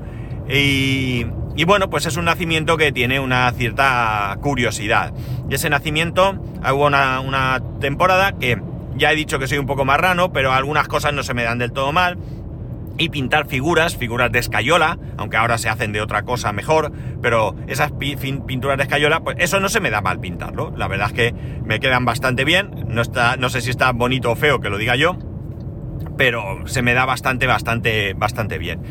Y, 0.49 1.27
y 1.57 1.65
bueno, 1.65 1.91
pues 1.91 2.07
es 2.07 2.17
un 2.17 2.25
nacimiento 2.27 2.77
que 2.77 2.93
tiene 2.93 3.21
una 3.21 3.51
cierta 3.53 4.37
curiosidad. 4.41 5.13
Y 5.49 5.55
ese 5.55 5.71
nacimiento, 5.71 6.41
hubo 6.73 6.87
una, 6.87 7.21
una 7.21 7.61
temporada 7.81 8.33
que 8.33 8.61
ya 8.97 9.13
he 9.13 9.17
dicho 9.17 9.39
que 9.39 9.47
soy 9.47 9.59
un 9.59 9.67
poco 9.67 9.85
marrano, 9.85 10.33
pero 10.33 10.53
algunas 10.53 10.89
cosas 10.89 11.13
no 11.13 11.23
se 11.23 11.35
me 11.35 11.43
dan 11.45 11.59
del 11.59 11.73
todo 11.73 11.93
mal 11.93 12.19
y 13.01 13.09
pintar 13.09 13.47
figuras, 13.47 13.97
figuras 13.97 14.31
de 14.31 14.39
escayola, 14.39 14.99
aunque 15.17 15.39
ahora 15.39 15.57
se 15.57 15.71
hacen 15.71 15.91
de 15.91 16.03
otra 16.03 16.23
cosa 16.25 16.53
mejor, 16.53 16.93
pero 17.23 17.57
esas 17.67 17.93
pinturas 17.93 18.77
de 18.77 18.83
escayola, 18.83 19.21
pues 19.21 19.37
eso 19.41 19.59
no 19.59 19.71
se 19.71 19.81
me 19.81 19.89
da 19.91 20.03
mal 20.03 20.21
pintarlo. 20.21 20.71
La 20.77 20.87
verdad 20.87 21.07
es 21.09 21.13
que 21.15 21.35
me 21.65 21.81
quedan 21.81 22.05
bastante 22.05 22.45
bien, 22.45 22.71
no, 22.89 23.01
está, 23.01 23.39
no 23.39 23.49
sé 23.49 23.63
si 23.63 23.71
está 23.71 23.91
bonito 23.93 24.31
o 24.31 24.37
feo 24.37 24.61
que 24.61 24.69
lo 24.69 24.77
diga 24.77 24.97
yo, 24.97 25.17
pero 26.19 26.67
se 26.67 26.83
me 26.83 26.93
da 26.93 27.07
bastante, 27.07 27.47
bastante, 27.47 28.13
bastante 28.13 28.59
bien. 28.59 28.83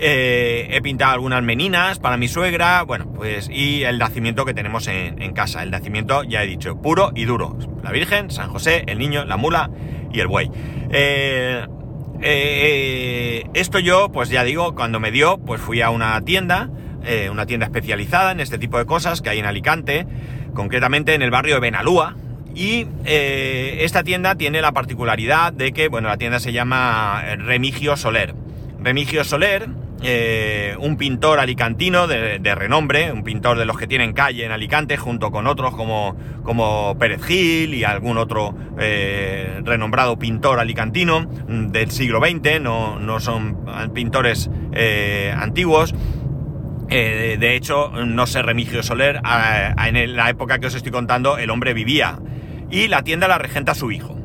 Eh, 0.00 0.66
he 0.72 0.82
pintado 0.82 1.12
algunas 1.12 1.44
meninas 1.44 2.00
para 2.00 2.16
mi 2.16 2.26
suegra, 2.26 2.82
bueno, 2.82 3.06
pues 3.14 3.48
y 3.48 3.84
el 3.84 4.00
nacimiento 4.00 4.44
que 4.44 4.52
tenemos 4.52 4.88
en, 4.88 5.32
casa. 5.32 5.62
El 5.62 5.70
nacimiento, 5.70 6.24
ya 6.24 6.42
he 6.42 6.46
dicho, 6.48 6.82
puro 6.82 7.12
y 7.14 7.24
duro. 7.24 7.56
La 7.84 7.92
Virgen, 7.92 8.32
San 8.32 8.50
José, 8.50 8.82
el 8.88 8.98
niño, 8.98 9.24
la 9.24 9.36
mula 9.36 9.70
y 10.12 10.18
el 10.18 10.26
buey. 10.26 10.50
Eh, 10.90 11.64
eh, 12.26 13.44
esto 13.52 13.78
yo, 13.78 14.10
pues 14.10 14.30
ya 14.30 14.44
digo, 14.44 14.74
cuando 14.74 14.98
me 14.98 15.10
dio, 15.10 15.36
pues 15.36 15.60
fui 15.60 15.82
a 15.82 15.90
una 15.90 16.18
tienda, 16.22 16.70
eh, 17.04 17.28
una 17.30 17.44
tienda 17.44 17.66
especializada 17.66 18.32
en 18.32 18.40
este 18.40 18.56
tipo 18.58 18.78
de 18.78 18.86
cosas 18.86 19.20
que 19.20 19.28
hay 19.28 19.38
en 19.38 19.44
Alicante, 19.44 20.06
concretamente 20.54 21.12
en 21.14 21.20
el 21.20 21.30
barrio 21.30 21.56
de 21.56 21.60
Benalúa. 21.60 22.16
Y 22.54 22.86
eh, 23.04 23.78
esta 23.80 24.04
tienda 24.04 24.36
tiene 24.36 24.62
la 24.62 24.72
particularidad 24.72 25.52
de 25.52 25.72
que, 25.72 25.88
bueno, 25.88 26.08
la 26.08 26.16
tienda 26.16 26.40
se 26.40 26.52
llama 26.52 27.22
Remigio 27.36 27.96
Soler. 27.96 28.34
Remigio 28.80 29.22
Soler 29.24 29.68
eh, 30.02 30.76
un 30.78 30.96
pintor 30.96 31.38
alicantino 31.38 32.06
de, 32.06 32.54
renombre, 32.54 33.12
un 33.12 33.22
pintor 33.22 33.58
de 33.58 33.64
los 33.64 33.78
que 33.78 33.86
tienen 33.86 34.12
calle 34.12 34.44
en 34.44 34.52
Alicante, 34.52 34.96
junto 34.96 35.30
con 35.30 35.46
otros 35.46 35.74
como, 35.74 36.16
como 36.42 36.96
Pérez 36.98 37.24
Gil 37.24 37.74
y 37.74 37.84
algún 37.84 38.18
otro 38.18 38.54
eh, 38.78 39.60
renombrado 39.64 40.18
pintor 40.18 40.58
alicantino 40.58 41.20
mm, 41.22 41.68
del 41.68 41.90
siglo 41.90 42.20
XX, 42.20 42.60
no, 42.60 42.98
no 42.98 43.20
son 43.20 43.64
pintores 43.94 44.50
eh, 44.72 45.34
antiguos. 45.36 45.94
de 46.88 47.56
hecho, 47.56 47.90
no 48.04 48.26
sé, 48.26 48.42
Remigio 48.42 48.82
Soler, 48.82 49.20
en 49.24 50.16
la 50.16 50.28
época 50.28 50.58
que 50.58 50.66
os 50.66 50.74
estoy 50.74 50.92
contando, 50.92 51.38
el 51.38 51.50
hombre 51.50 51.72
vivía 51.72 52.18
y 52.70 52.88
la 52.88 53.02
tienda 53.02 53.28
la 53.28 53.38
regenta 53.38 53.74
su 53.74 53.90
hijo. 53.90 54.23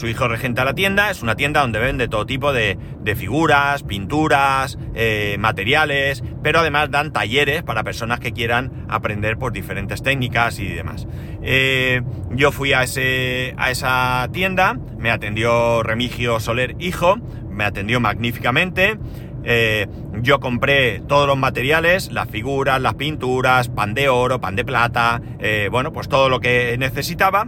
Su 0.00 0.08
hijo 0.08 0.28
regenta 0.28 0.64
la 0.64 0.72
tienda, 0.72 1.10
es 1.10 1.22
una 1.22 1.36
tienda 1.36 1.60
donde 1.60 1.78
vende 1.78 2.08
todo 2.08 2.24
tipo 2.24 2.54
de, 2.54 2.78
figuras, 3.16 3.82
pinturas, 3.82 4.78
eh, 4.94 5.36
materiales, 5.38 6.24
pero 6.42 6.60
además 6.60 6.90
dan 6.90 7.12
talleres 7.12 7.62
para 7.62 7.84
personas 7.84 8.18
que 8.18 8.32
quieran 8.32 8.86
aprender 8.88 9.36
por 9.36 9.52
diferentes 9.52 10.02
técnicas 10.02 10.58
y 10.58 10.68
demás. 10.68 11.06
Eh, 11.42 12.00
yo 12.30 12.50
fui 12.50 12.72
a, 12.72 12.82
ese, 12.82 13.54
a 13.58 13.70
esa 13.70 14.26
tienda, 14.32 14.78
me 14.96 15.10
atendió 15.10 15.82
Remigio 15.82 16.40
Soler 16.40 16.76
Hijo, 16.78 17.16
me 17.50 17.64
atendió 17.64 18.00
magníficamente. 18.00 18.98
Eh, 19.44 19.86
yo 20.22 20.40
compré 20.40 21.00
todos 21.00 21.26
los 21.26 21.36
materiales, 21.36 22.10
las 22.10 22.30
figuras, 22.30 22.80
las 22.80 22.94
pinturas, 22.94 23.68
pan 23.68 23.92
de 23.92 24.08
oro, 24.08 24.40
pan 24.40 24.56
de 24.56 24.64
plata, 24.64 25.20
bueno, 25.70 25.92
pues 25.92 26.08
todo 26.08 26.30
lo 26.30 26.40
que 26.40 26.76
necesitaba 26.78 27.46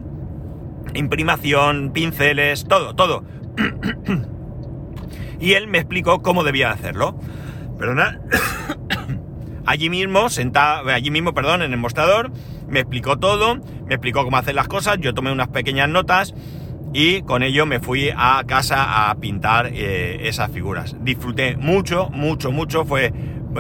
imprimación, 0.95 1.93
pinceles, 1.93 2.65
todo, 2.65 2.95
todo. 2.95 3.25
y 5.41 5.53
él 5.53 5.67
me 5.69 5.79
explicó 5.79 6.23
cómo 6.23 6.45
debía 6.45 6.71
hacerlo. 6.71 7.19
Perdona. 7.79 8.21
allí 9.67 9.91
mismo, 9.91 10.29
sentado, 10.29 10.89
allí 10.91 11.11
mismo, 11.11 11.35
perdón, 11.35 11.63
en 11.63 11.73
el 11.73 11.79
mostrador, 11.79 12.31
me 12.69 12.81
explicó 12.81 13.19
todo, 13.19 13.57
me 13.87 13.95
explicó 13.95 14.25
cómo 14.25 14.37
hacer 14.37 14.55
las 14.55 14.69
cosas, 14.69 14.99
yo 15.01 15.15
tomé 15.15 15.33
unas 15.33 15.49
pequeñas 15.49 15.89
notas 15.89 16.35
y 16.93 17.23
con 17.23 17.43
ello 17.43 17.67
me 17.67 17.81
fui 17.81 18.11
a 18.15 18.43
casa 18.47 19.11
a 19.11 19.15
pintar 19.17 19.71
eh, 19.73 20.29
esas 20.29 20.51
figuras. 20.51 20.97
Disfruté 21.01 21.57
mucho, 21.57 22.09
mucho, 22.11 22.53
mucho, 22.53 22.85
fue... 22.85 23.13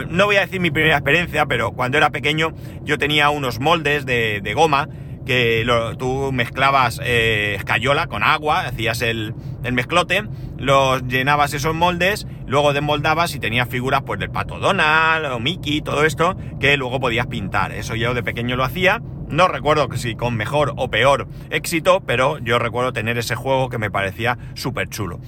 No 0.08 0.24
voy 0.24 0.36
a 0.36 0.40
decir 0.40 0.58
mi 0.58 0.70
primera 0.70 0.96
experiencia, 0.96 1.44
pero 1.44 1.72
cuando 1.72 1.98
era 1.98 2.10
pequeño 2.10 2.52
yo 2.82 2.96
tenía 2.96 3.28
unos 3.28 3.60
moldes 3.60 4.06
de, 4.06 4.40
de 4.42 4.54
goma 4.54 4.88
que 5.24 5.64
tú 5.98 6.30
mezclabas 6.32 7.00
eh, 7.02 7.54
escayola 7.56 8.06
con 8.06 8.22
agua, 8.22 8.66
hacías 8.66 9.02
el, 9.02 9.34
el, 9.62 9.72
mezclote, 9.72 10.24
los 10.58 11.06
llenabas 11.06 11.54
esos 11.54 11.74
moldes, 11.74 12.26
luego 12.46 12.72
desmoldabas 12.72 13.34
y 13.34 13.38
tenías 13.38 13.68
figuras 13.68 14.02
pues 14.02 14.20
del 14.20 14.30
pato 14.30 14.58
Donald 14.58 15.26
o 15.26 15.40
Mickey, 15.40 15.80
todo 15.80 16.04
esto, 16.04 16.36
que 16.60 16.76
luego 16.76 17.00
podías 17.00 17.26
pintar. 17.26 17.72
Eso 17.72 17.94
yo 17.94 18.14
de 18.14 18.22
pequeño 18.22 18.56
lo 18.56 18.64
hacía. 18.64 19.00
No 19.28 19.48
recuerdo 19.48 19.88
que 19.88 19.96
si 19.96 20.14
con 20.14 20.36
mejor 20.36 20.74
o 20.76 20.90
peor 20.90 21.26
éxito, 21.50 22.02
pero 22.06 22.38
yo 22.38 22.58
recuerdo 22.58 22.92
tener 22.92 23.16
ese 23.16 23.34
juego 23.34 23.70
que 23.70 23.78
me 23.78 23.90
parecía 23.90 24.36
súper 24.54 24.88
chulo. 24.88 25.20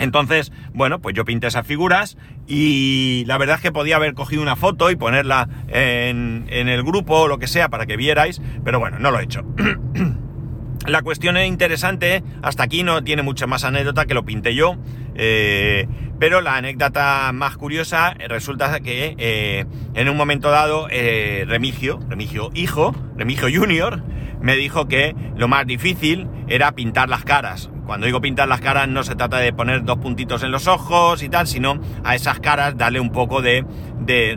Entonces, 0.00 0.50
bueno, 0.72 1.00
pues 1.00 1.14
yo 1.14 1.24
pinté 1.26 1.46
esas 1.46 1.66
figuras 1.66 2.16
y 2.48 3.24
la 3.26 3.36
verdad 3.36 3.56
es 3.56 3.62
que 3.62 3.70
podía 3.70 3.96
haber 3.96 4.14
cogido 4.14 4.40
una 4.40 4.56
foto 4.56 4.90
y 4.90 4.96
ponerla 4.96 5.48
en, 5.68 6.46
el 6.48 6.82
grupo 6.82 7.20
o 7.20 7.28
lo 7.28 7.38
que 7.38 7.46
sea 7.46 7.68
para 7.68 7.84
que 7.84 7.96
vierais, 7.96 8.40
pero 8.64 8.80
bueno, 8.80 8.98
no 8.98 9.10
lo 9.10 9.20
he 9.20 9.24
hecho. 9.24 9.44
La 10.86 11.02
cuestión 11.02 11.36
es 11.36 11.46
interesante, 11.46 12.24
hasta 12.42 12.62
aquí 12.62 12.82
no 12.82 13.04
tiene 13.04 13.22
mucha 13.22 13.46
más 13.46 13.64
anécdota 13.64 14.06
que 14.06 14.14
lo 14.14 14.24
pinté 14.24 14.54
yo, 14.54 14.78
eh, 15.14 15.86
pero 16.18 16.40
la 16.40 16.56
anécdota 16.56 17.30
más 17.32 17.56
curiosa 17.56 18.14
resulta 18.28 18.80
que 18.80 19.14
eh, 19.18 19.64
en 19.94 20.08
un 20.08 20.16
momento 20.16 20.50
dado 20.50 20.86
eh, 20.90 21.44
Remigio, 21.46 21.98
Remigio 22.08 22.50
hijo, 22.54 22.94
Remigio 23.16 23.48
junior, 23.52 24.02
me 24.40 24.56
dijo 24.56 24.86
que 24.88 25.14
lo 25.36 25.48
más 25.48 25.66
difícil 25.66 26.28
era 26.48 26.72
pintar 26.72 27.08
las 27.08 27.24
caras, 27.24 27.70
cuando 27.90 28.06
digo 28.06 28.20
pintar 28.20 28.46
las 28.46 28.60
caras 28.60 28.86
no 28.86 29.02
se 29.02 29.16
trata 29.16 29.38
de 29.38 29.52
poner 29.52 29.82
dos 29.82 29.98
puntitos 29.98 30.44
en 30.44 30.52
los 30.52 30.68
ojos 30.68 31.24
y 31.24 31.28
tal, 31.28 31.48
sino 31.48 31.80
a 32.04 32.14
esas 32.14 32.38
caras 32.38 32.76
darle 32.76 33.00
un 33.00 33.10
poco 33.10 33.42
de, 33.42 33.64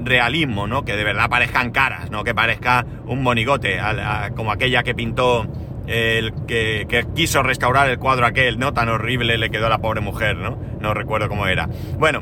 realismo, 0.04 0.66
¿no? 0.66 0.84
Que 0.84 0.96
de 0.96 1.04
verdad 1.04 1.30
parezcan 1.30 1.70
caras, 1.70 2.10
no 2.10 2.24
que 2.24 2.34
parezca 2.34 2.84
un 3.06 3.22
monigote, 3.22 3.80
como 4.36 4.52
aquella 4.52 4.82
que 4.82 4.96
pintó 4.96 5.48
el 5.88 6.34
que, 6.48 6.86
que, 6.88 7.06
quiso 7.16 7.44
restaurar 7.44 7.90
el 7.90 8.00
cuadro 8.00 8.26
aquel, 8.26 8.60
¿no? 8.60 8.74
Tan 8.74 8.90
horrible 8.90 9.38
le 9.38 9.50
quedó 9.50 9.68
a 9.68 9.70
la 9.70 9.80
pobre 9.80 10.02
mujer, 10.02 10.38
¿no? 10.38 10.58
No 10.80 10.94
recuerdo 10.94 11.30
cómo 11.30 11.48
era. 11.48 11.68
Bueno, 11.98 12.22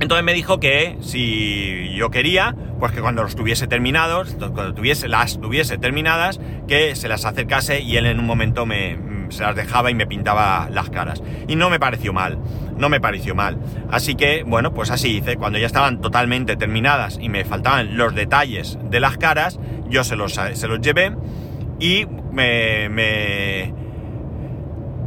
entonces 0.00 0.24
me 0.24 0.32
dijo 0.32 0.60
que 0.60 0.96
si 1.02 1.92
yo 1.94 2.10
quería, 2.10 2.54
pues 2.78 2.92
que 2.92 3.02
cuando 3.02 3.22
los 3.22 3.36
tuviese 3.36 3.66
terminados, 3.66 4.34
cuando 4.38 4.72
tuviese, 4.72 5.08
las 5.08 5.38
tuviese 5.38 5.76
terminadas, 5.76 6.40
que 6.66 6.96
se 6.96 7.06
las 7.06 7.26
acercase 7.26 7.80
y 7.80 7.98
él 7.98 8.06
en 8.06 8.18
un 8.18 8.26
momento 8.26 8.64
me, 8.64 8.98
se 9.28 9.42
las 9.42 9.54
dejaba 9.54 9.90
y 9.90 9.94
me 9.94 10.06
pintaba 10.06 10.68
las 10.70 10.88
caras. 10.88 11.22
Y 11.48 11.56
no 11.56 11.68
me 11.68 11.78
pareció 11.78 12.14
mal, 12.14 12.38
no 12.78 12.88
me 12.88 12.98
pareció 12.98 13.34
mal. 13.34 13.58
Así 13.90 14.14
que, 14.14 14.42
bueno, 14.42 14.72
pues 14.72 14.90
así 14.90 15.18
hice. 15.18 15.36
Cuando 15.36 15.58
ya 15.58 15.66
estaban 15.66 16.00
totalmente 16.00 16.56
terminadas 16.56 17.18
y 17.20 17.28
me 17.28 17.44
faltaban 17.44 17.98
los 17.98 18.14
detalles 18.14 18.78
de 18.82 19.00
las 19.00 19.18
caras, 19.18 19.60
yo 19.90 20.02
se 20.02 20.16
los, 20.16 20.32
se 20.32 20.66
los 20.66 20.80
llevé 20.80 21.12
y 21.80 22.06
me, 22.30 22.88
me, 22.88 23.74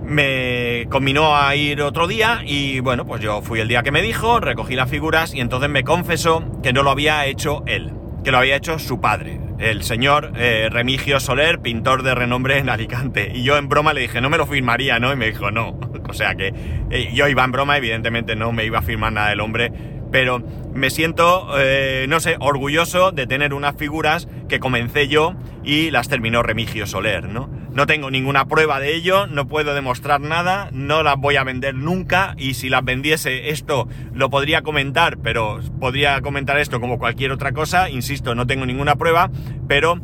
me 0.04 0.88
combinó 0.90 1.38
a 1.38 1.56
ir 1.56 1.82
otro 1.82 2.08
día 2.08 2.42
y 2.46 2.80
bueno, 2.82 3.06
pues 3.06 3.22
yo 3.22 3.42
fui 3.42 3.60
el 3.60 3.68
día 3.68 3.84
que 3.84 3.92
me 3.92 4.02
dijo, 4.02 4.40
recogí 4.40 4.76
las 4.76 4.90
figuras 4.90 5.34
y 5.34 5.40
entonces 5.40 5.70
me 5.70 5.84
confesó 5.84 6.44
que 6.62 6.74
no 6.74 6.84
lo 6.84 6.92
había 6.92 7.26
hecho 7.26 7.64
él, 7.68 7.94
que 8.24 8.32
lo 8.32 8.40
había 8.40 8.56
hecho 8.56 8.80
su 8.80 9.00
padre 9.00 9.40
el 9.64 9.84
señor 9.84 10.34
eh, 10.36 10.68
Remigio 10.70 11.20
Soler, 11.20 11.60
pintor 11.60 12.04
de 12.04 12.14
renombre 12.14 12.58
en 12.58 12.70
Alicante. 12.70 13.32
Y 13.34 13.44
yo 13.44 13.58
en 13.58 13.70
broma 13.70 13.94
le 13.94 14.02
dije, 14.02 14.20
no 14.20 14.30
me 14.30 14.38
lo 14.38 14.46
firmaría, 14.46 15.00
¿no? 15.00 15.14
Y 15.14 15.16
me 15.16 15.28
dijo, 15.28 15.52
no. 15.52 15.80
O 16.06 16.14
sea 16.14 16.36
que 16.36 16.54
eh, 16.92 17.12
yo 17.14 17.28
iba 17.28 17.44
en 17.44 17.52
broma, 17.52 17.78
evidentemente 17.78 18.36
no 18.36 18.52
me 18.52 18.66
iba 18.66 18.80
a 18.80 18.82
firmar 18.82 19.14
nada 19.14 19.30
del 19.30 19.40
hombre, 19.40 19.72
pero 20.13 20.43
me 20.76 20.91
siento, 20.91 21.47
eh, 21.58 22.06
no 22.08 22.19
sé, 22.19 22.36
orgulloso 22.39 23.12
de 23.12 23.26
tener 23.26 23.52
unas 23.52 23.76
figuras 23.78 24.28
que 24.47 24.60
comencé 24.60 25.08
yo 25.08 25.34
y 25.63 25.89
las 25.89 26.08
terminó 26.08 26.43
Remigio 26.43 26.86
Soler, 26.86 27.30
¿no? 27.30 27.49
No 27.71 27.88
tengo 27.88 28.12
ninguna 28.12 28.45
prueba 28.45 28.80
de 28.80 28.93
ello, 28.93 29.26
no 29.26 29.47
puedo 29.47 29.73
demostrar 29.73 30.21
nada, 30.21 30.69
no 30.71 31.02
las 31.02 31.17
voy 31.17 31.38
a 31.38 31.43
vender 31.43 31.73
nunca 31.73 32.36
y 32.38 32.54
si 32.54 32.69
las 32.69 32.86
vendiese 32.86 33.49
esto 33.49 33.88
lo 34.13 34.30
podría 34.30 34.62
comentar, 34.62 35.17
pero 35.17 35.60
podría 35.80 36.21
comentar 36.21 36.60
esto 36.60 36.80
como 36.80 36.99
cualquier 36.99 37.32
otra 37.32 37.52
cosa, 37.52 37.89
insisto, 37.89 38.36
no 38.36 38.45
tengo 38.45 38.67
ninguna 38.67 38.95
prueba, 38.95 39.32
pero 39.67 39.99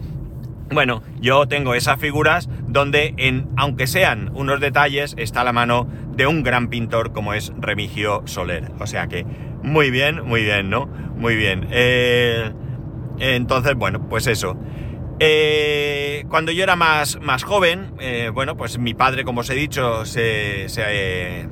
bueno, 0.72 1.04
yo 1.20 1.48
tengo 1.48 1.74
esas 1.74 2.00
figuras 2.00 2.50
donde, 2.68 3.14
en, 3.18 3.48
aunque 3.58 3.86
sean 3.86 4.32
unos 4.34 4.60
detalles, 4.60 5.14
está 5.18 5.44
la 5.44 5.54
mano 5.54 5.88
de 6.16 6.28
un 6.28 6.44
gran 6.44 6.68
pintor 6.68 7.12
como 7.12 7.34
es 7.34 7.52
Remigio 7.60 8.24
Soler. 8.26 8.72
O 8.80 8.86
sea 8.86 9.08
que, 9.08 9.26
muy 9.64 9.92
bien, 9.92 10.24
muy 10.26 10.44
bien, 10.44 10.70
¿no? 10.70 10.86
Muy 10.86 11.36
bien. 11.36 11.68
Eh, 11.72 12.52
entonces, 13.20 13.76
bueno, 13.76 14.08
pues 14.08 14.28
eso. 14.28 14.58
Eh, 15.20 16.24
cuando 16.30 16.52
yo 16.54 16.64
era 16.64 16.78
más, 16.78 17.20
más 17.22 17.44
joven, 17.44 17.94
eh, 18.00 18.32
bueno, 18.34 18.56
pues 18.56 18.80
mi 18.80 18.94
padre, 18.94 19.26
como 19.26 19.42
os 19.42 19.50
he 19.50 19.56
dicho, 19.56 20.06
se, 20.06 20.70
se, 20.70 21.48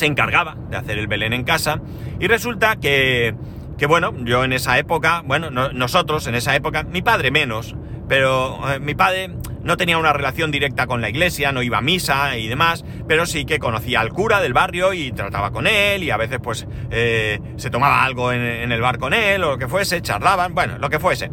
encargaba 0.00 0.56
de 0.70 0.76
hacer 0.78 0.98
el 0.98 1.06
Belén 1.06 1.34
en 1.34 1.44
casa. 1.44 1.82
Y 2.18 2.28
resulta 2.28 2.76
que, 2.76 3.34
que 3.76 3.86
bueno, 3.86 4.14
yo 4.24 4.42
en 4.42 4.54
esa 4.54 4.78
época, 4.78 5.22
bueno, 5.26 5.50
nosotros 5.50 6.26
en 6.26 6.34
esa 6.34 6.56
época, 6.56 6.82
mi 6.84 7.02
padre 7.02 7.30
menos, 7.30 7.76
pero 8.08 8.58
eh, 8.72 8.80
mi 8.80 8.94
padre 8.94 9.30
no 9.68 9.76
tenía 9.76 9.98
una 9.98 10.12
relación 10.12 10.50
directa 10.50 10.88
con 10.88 11.00
la 11.00 11.08
iglesia, 11.08 11.52
no 11.52 11.62
iba 11.62 11.78
a 11.78 11.82
misa 11.82 12.36
y 12.36 12.48
demás, 12.48 12.84
pero 13.06 13.26
sí 13.26 13.44
que 13.44 13.60
conocía 13.60 14.00
al 14.00 14.12
cura 14.12 14.40
del 14.40 14.54
barrio 14.54 14.94
y 14.94 15.12
trataba 15.12 15.52
con 15.52 15.66
él 15.68 16.02
y 16.02 16.10
a 16.10 16.16
veces 16.16 16.40
pues 16.42 16.66
se 16.90 17.70
tomaba 17.70 18.02
algo 18.02 18.32
en, 18.32 18.72
el 18.72 18.80
bar 18.80 18.98
con 18.98 19.12
él 19.12 19.44
o 19.44 19.52
lo 19.52 19.58
que 19.58 19.68
fuese, 19.68 20.00
charlaban, 20.00 20.54
bueno, 20.54 20.78
lo 20.78 20.88
que 20.88 20.98
fuese. 20.98 21.30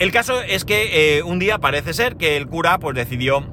El 0.00 0.12
caso 0.12 0.40
es 0.40 0.64
que 0.64 1.18
eh, 1.18 1.22
un 1.22 1.38
día 1.38 1.58
parece 1.58 1.92
ser 1.92 2.16
que 2.16 2.38
el 2.38 2.46
cura 2.46 2.78
pues 2.78 2.96
decidió 2.96 3.44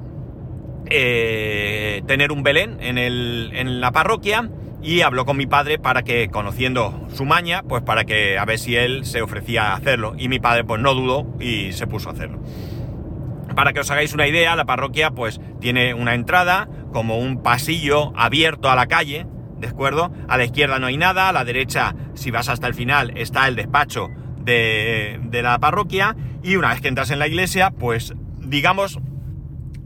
eh, 0.88 2.00
tener 2.06 2.32
un 2.32 2.42
Belén 2.42 2.78
en, 2.80 2.96
en, 2.96 3.80
la 3.82 3.92
parroquia 3.92 4.48
y 4.82 5.02
habló 5.02 5.26
con 5.26 5.36
mi 5.36 5.46
padre 5.46 5.78
para 5.78 6.04
que, 6.04 6.30
conociendo 6.30 7.06
su 7.12 7.26
maña, 7.26 7.64
pues 7.64 7.82
para 7.82 8.04
que 8.04 8.38
a 8.38 8.46
ver 8.46 8.58
si 8.58 8.76
él 8.76 9.04
se 9.04 9.20
ofrecía 9.20 9.72
a 9.72 9.74
hacerlo. 9.74 10.14
Y 10.16 10.28
mi 10.28 10.38
padre 10.38 10.64
pues 10.64 10.80
no 10.80 10.94
dudó 10.94 11.26
y 11.38 11.72
se 11.72 11.86
puso 11.86 12.08
a 12.08 12.12
hacerlo. 12.12 12.40
Para 13.58 13.72
que 13.72 13.80
os 13.80 13.90
hagáis 13.90 14.14
una 14.14 14.28
idea, 14.28 14.54
la 14.54 14.66
parroquia 14.66 15.10
pues 15.10 15.40
tiene 15.60 15.92
una 15.92 16.14
entrada 16.14 16.68
como 16.92 17.18
un 17.18 17.42
pasillo 17.42 18.16
abierto 18.16 18.70
a 18.70 18.76
la 18.76 18.86
calle, 18.86 19.26
¿de 19.58 19.66
acuerdo? 19.66 20.12
A 20.28 20.38
la 20.38 20.44
izquierda 20.44 20.78
no 20.78 20.86
hay 20.86 20.96
nada, 20.96 21.28
a 21.28 21.32
la 21.32 21.44
derecha, 21.44 21.96
si 22.14 22.30
vas 22.30 22.48
hasta 22.48 22.68
el 22.68 22.74
final, 22.74 23.14
está 23.16 23.48
el 23.48 23.56
despacho 23.56 24.10
de, 24.36 25.18
de 25.24 25.42
la 25.42 25.58
parroquia 25.58 26.14
y 26.40 26.54
una 26.54 26.68
vez 26.68 26.80
que 26.80 26.86
entras 26.86 27.10
en 27.10 27.18
la 27.18 27.26
iglesia, 27.26 27.72
pues 27.72 28.14
digamos, 28.38 29.00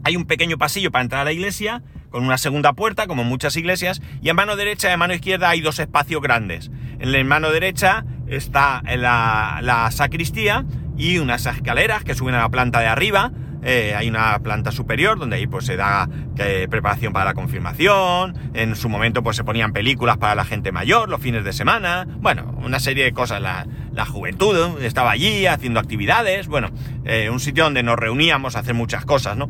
hay 0.03 0.17
un 0.17 0.25
pequeño 0.25 0.59
pasillo 0.59 0.91
para 0.91 1.01
entrar 1.01 1.21
a 1.21 1.25
la 1.25 1.31
iglesia, 1.31 1.81
con 2.11 2.23
una 2.23 2.37
segunda 2.37 2.73
puerta, 2.73 3.07
como 3.07 3.23
muchas 3.23 3.57
iglesias, 3.57 4.03
y 4.21 4.29
en 4.29 4.35
mano 4.35 4.55
derecha 4.55 4.91
y 4.91 4.93
en 4.93 4.99
mano 4.99 5.15
izquierda 5.15 5.49
hay 5.49 5.61
dos 5.61 5.79
espacios 5.79 6.21
grandes. 6.21 6.69
En 6.99 7.11
la 7.11 7.23
mano 7.23 7.49
derecha 7.49 8.05
está 8.27 8.83
la, 8.85 9.61
la 9.63 9.89
sacristía 9.89 10.63
y 10.95 11.17
unas 11.17 11.47
escaleras 11.47 12.03
que 12.03 12.13
suben 12.13 12.35
a 12.35 12.41
la 12.41 12.49
planta 12.49 12.79
de 12.79 12.85
arriba, 12.85 13.31
eh, 13.63 13.93
hay 13.95 14.09
una 14.09 14.37
planta 14.39 14.71
superior 14.71 15.17
donde 15.17 15.37
ahí 15.37 15.47
pues 15.47 15.65
se 15.65 15.75
da 15.75 16.09
eh, 16.37 16.67
preparación 16.69 17.13
para 17.13 17.25
la 17.25 17.33
confirmación, 17.33 18.35
en 18.53 18.75
su 18.75 18.89
momento 18.89 19.23
pues 19.23 19.37
se 19.37 19.43
ponían 19.43 19.73
películas 19.73 20.17
para 20.17 20.35
la 20.35 20.45
gente 20.45 20.71
mayor 20.71 21.09
los 21.09 21.21
fines 21.21 21.43
de 21.43 21.53
semana, 21.53 22.05
bueno, 22.17 22.55
una 22.63 22.79
serie 22.79 23.03
de 23.03 23.13
cosas, 23.13 23.41
la, 23.41 23.65
juventud 24.05 24.81
estaba 24.83 25.11
allí 25.11 25.45
haciendo 25.45 25.79
actividades, 25.79 26.47
bueno, 26.47 26.71
eh, 27.05 27.29
un 27.29 27.39
sitio 27.39 27.63
donde 27.63 27.83
nos 27.83 27.97
reuníamos 27.97 28.55
a 28.55 28.59
hacer 28.59 28.73
muchas 28.73 29.05
cosas, 29.05 29.37
¿no? 29.37 29.47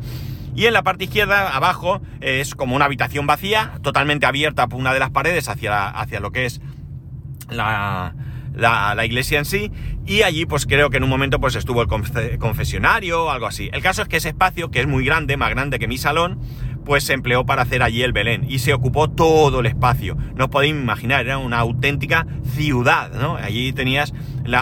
Y 0.54 0.66
en 0.66 0.72
la 0.72 0.84
parte 0.84 1.04
izquierda, 1.04 1.48
abajo, 1.56 2.00
es 2.20 2.54
como 2.54 2.76
una 2.76 2.84
habitación 2.84 3.26
vacía, 3.26 3.72
totalmente 3.82 4.26
abierta 4.26 4.68
por 4.68 4.78
una 4.78 4.94
de 4.94 5.00
las 5.00 5.10
paredes 5.10 5.48
hacia, 5.48 5.88
hacia 5.88 6.20
lo 6.20 6.30
que 6.30 6.46
es 6.46 6.60
la, 7.50 8.14
la, 8.54 9.04
iglesia 9.04 9.38
en 9.38 9.44
sí, 9.44 9.70
y 10.06 10.22
allí 10.22 10.46
pues 10.46 10.66
creo 10.66 10.90
que 10.90 10.98
en 10.98 11.04
un 11.04 11.10
momento 11.10 11.40
pues 11.40 11.54
estuvo 11.54 11.82
el 11.82 11.88
confesionario 12.38 13.24
o 13.24 13.30
algo 13.30 13.46
así. 13.46 13.70
El 13.72 13.82
caso 13.82 14.02
es 14.02 14.08
que 14.08 14.18
ese 14.18 14.28
espacio, 14.30 14.70
que 14.70 14.80
es 14.80 14.86
muy 14.86 15.04
grande, 15.04 15.36
más 15.36 15.50
grande 15.50 15.78
que 15.78 15.88
mi 15.88 15.98
salón, 15.98 16.38
pues 16.84 17.04
se 17.04 17.14
empleó 17.14 17.46
para 17.46 17.62
hacer 17.62 17.82
allí 17.82 18.02
el 18.02 18.12
Belén 18.12 18.44
y 18.48 18.58
se 18.58 18.74
ocupó 18.74 19.08
todo 19.10 19.60
el 19.60 19.66
espacio. 19.66 20.16
No 20.36 20.44
os 20.44 20.50
podéis 20.50 20.74
imaginar, 20.74 21.24
era 21.24 21.38
una 21.38 21.58
auténtica 21.58 22.26
ciudad, 22.54 23.12
¿no? 23.12 23.36
Allí 23.36 23.72
tenías 23.72 24.12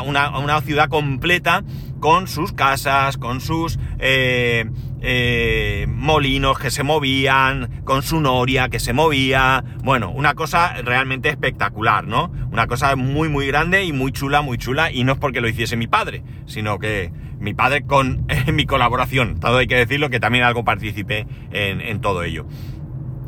una, 0.04 0.38
una 0.38 0.60
ciudad 0.60 0.88
completa 0.88 1.64
con 2.00 2.28
sus 2.28 2.52
casas, 2.52 3.16
con 3.16 3.40
sus 3.40 3.78
eh, 3.98 4.70
eh, 5.02 5.86
molinos 5.88 6.58
que 6.58 6.70
se 6.70 6.82
movían, 6.82 7.82
con 7.84 8.02
su 8.02 8.20
noria 8.20 8.68
que 8.68 8.80
se 8.80 8.92
movía. 8.92 9.64
Bueno, 9.82 10.10
una 10.10 10.34
cosa 10.34 10.74
realmente 10.82 11.28
espectacular, 11.28 12.06
¿no? 12.06 12.32
Una 12.50 12.66
cosa 12.66 12.94
muy, 12.96 13.28
muy 13.28 13.46
grande 13.46 13.84
y 13.84 13.92
muy 13.92 14.12
chula, 14.12 14.42
muy 14.42 14.58
chula. 14.58 14.92
Y 14.92 15.04
no 15.04 15.12
es 15.12 15.18
porque 15.18 15.40
lo 15.40 15.48
hiciese 15.48 15.76
mi 15.76 15.88
padre, 15.88 16.22
sino 16.46 16.78
que 16.78 17.12
mi 17.38 17.52
padre 17.52 17.82
con 17.84 18.26
mi 18.52 18.64
colaboración. 18.64 19.40
Todo 19.40 19.58
hay 19.58 19.66
que 19.66 19.76
decirlo 19.76 20.08
que 20.08 20.20
también 20.20 20.44
algo 20.44 20.64
participé 20.64 21.26
en, 21.50 21.80
en 21.80 22.00
todo 22.00 22.22
ello. 22.22 22.46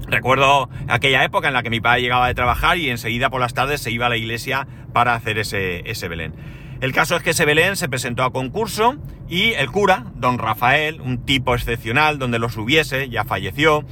Recuerdo 0.07 0.69
aquella 0.89 1.25
época 1.25 1.49
en 1.49 1.55
la 1.55 1.63
que 1.63 1.71
mi 1.71 1.81
padre 1.81 2.03
llegaba 2.03 2.29
de 2.29 2.35
trabajar 2.35 2.79
y 2.79 2.91
enseguida 2.91 3.31
por 3.31 3.41
las 3.41 3.55
tardes 3.55 3.81
se 3.81 3.91
iba 3.91 4.07
a 4.07 4.09
la 4.09 4.17
iglesia 4.17 4.67
para 4.93 5.15
hacer 5.15 5.39
ese, 5.39 5.89
ese 5.91 6.09
Belén. 6.09 6.35
El 6.81 6.93
caso 6.93 7.17
es 7.17 7.23
que 7.23 7.31
ese 7.31 7.45
Belén 7.45 7.77
se 7.77 7.89
presentó 7.89 8.25
a 8.25 8.33
concurso 8.33 8.97
y 9.29 9.53
el 9.53 9.71
cura, 9.71 10.07
don 10.17 10.39
Rafael, 10.39 11.01
un 11.01 11.25
tipo 11.25 11.55
excepcional, 11.55 12.19
donde 12.19 12.39
los 12.39 12.57
hubiese, 12.57 13.09
ya 13.09 13.25
falleció, 13.25 13.85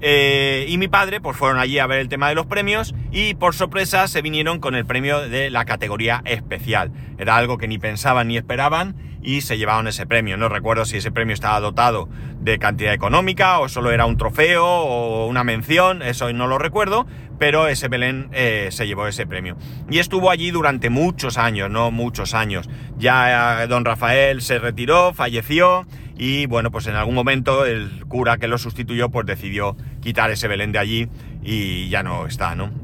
eh, 0.00 0.66
y 0.68 0.76
mi 0.76 0.88
padre, 0.88 1.20
pues 1.20 1.36
fueron 1.36 1.58
allí 1.58 1.78
a 1.78 1.86
ver 1.86 2.00
el 2.00 2.10
tema 2.10 2.28
de 2.28 2.34
los 2.34 2.44
premios 2.44 2.94
y 3.10 3.34
por 3.34 3.54
sorpresa 3.54 4.06
se 4.06 4.20
vinieron 4.20 4.58
con 4.58 4.74
el 4.74 4.84
premio 4.84 5.28
de 5.28 5.48
la 5.48 5.64
categoría 5.64 6.20
especial. 6.26 6.92
Era 7.16 7.36
algo 7.36 7.56
que 7.56 7.68
ni 7.68 7.78
pensaban 7.78 8.28
ni 8.28 8.36
esperaban 8.36 8.96
y 9.24 9.40
se 9.40 9.58
llevaron 9.58 9.88
ese 9.88 10.06
premio. 10.06 10.36
No 10.36 10.48
recuerdo 10.48 10.84
si 10.84 10.98
ese 10.98 11.10
premio 11.10 11.34
estaba 11.34 11.58
dotado 11.58 12.08
de 12.40 12.58
cantidad 12.58 12.92
económica 12.92 13.58
o 13.58 13.68
solo 13.68 13.90
era 13.90 14.04
un 14.04 14.18
trofeo 14.18 14.66
o 14.66 15.26
una 15.26 15.42
mención, 15.42 16.02
eso 16.02 16.32
no 16.32 16.46
lo 16.46 16.58
recuerdo, 16.58 17.06
pero 17.38 17.66
ese 17.66 17.88
Belén 17.88 18.28
eh, 18.32 18.68
se 18.70 18.86
llevó 18.86 19.06
ese 19.06 19.26
premio. 19.26 19.56
Y 19.90 19.98
estuvo 19.98 20.30
allí 20.30 20.50
durante 20.50 20.90
muchos 20.90 21.38
años, 21.38 21.70
no 21.70 21.90
muchos 21.90 22.34
años. 22.34 22.68
Ya 22.98 23.64
eh, 23.64 23.66
don 23.66 23.84
Rafael 23.84 24.42
se 24.42 24.58
retiró, 24.58 25.14
falleció 25.14 25.86
y 26.16 26.46
bueno, 26.46 26.70
pues 26.70 26.86
en 26.86 26.94
algún 26.94 27.14
momento 27.14 27.64
el 27.64 28.04
cura 28.06 28.36
que 28.36 28.46
lo 28.46 28.58
sustituyó 28.58 29.08
pues 29.08 29.26
decidió 29.26 29.76
quitar 30.00 30.30
ese 30.30 30.46
Belén 30.46 30.70
de 30.70 30.78
allí 30.78 31.08
y 31.42 31.88
ya 31.88 32.02
no 32.02 32.26
está, 32.26 32.54
¿no? 32.54 32.83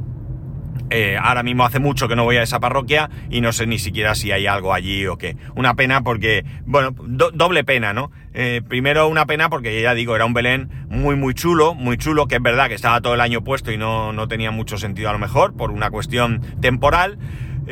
Eh, 0.90 1.16
ahora 1.20 1.44
mismo 1.44 1.64
hace 1.64 1.78
mucho 1.78 2.08
que 2.08 2.16
no 2.16 2.24
voy 2.24 2.36
a 2.36 2.42
esa 2.42 2.58
parroquia 2.58 3.08
y 3.30 3.40
no 3.40 3.52
sé 3.52 3.66
ni 3.66 3.78
siquiera 3.78 4.16
si 4.16 4.32
hay 4.32 4.46
algo 4.46 4.74
allí 4.74 5.06
o 5.06 5.16
qué. 5.16 5.36
Una 5.54 5.74
pena 5.74 6.02
porque, 6.02 6.44
bueno, 6.66 6.90
doble 7.32 7.62
pena, 7.62 7.92
¿no? 7.92 8.10
Eh, 8.34 8.60
primero 8.68 9.06
una 9.06 9.26
pena 9.26 9.48
porque 9.48 9.80
ya 9.80 9.94
digo, 9.94 10.16
era 10.16 10.24
un 10.24 10.34
Belén 10.34 10.68
muy 10.88 11.14
muy 11.14 11.34
chulo, 11.34 11.74
muy 11.74 11.96
chulo, 11.96 12.26
que 12.26 12.36
es 12.36 12.42
verdad 12.42 12.68
que 12.68 12.74
estaba 12.74 13.00
todo 13.00 13.14
el 13.14 13.20
año 13.20 13.42
puesto 13.42 13.70
y 13.70 13.78
no, 13.78 14.12
no 14.12 14.26
tenía 14.26 14.50
mucho 14.50 14.78
sentido 14.78 15.10
a 15.10 15.12
lo 15.12 15.18
mejor 15.18 15.56
por 15.56 15.70
una 15.70 15.90
cuestión 15.90 16.40
temporal. 16.60 17.18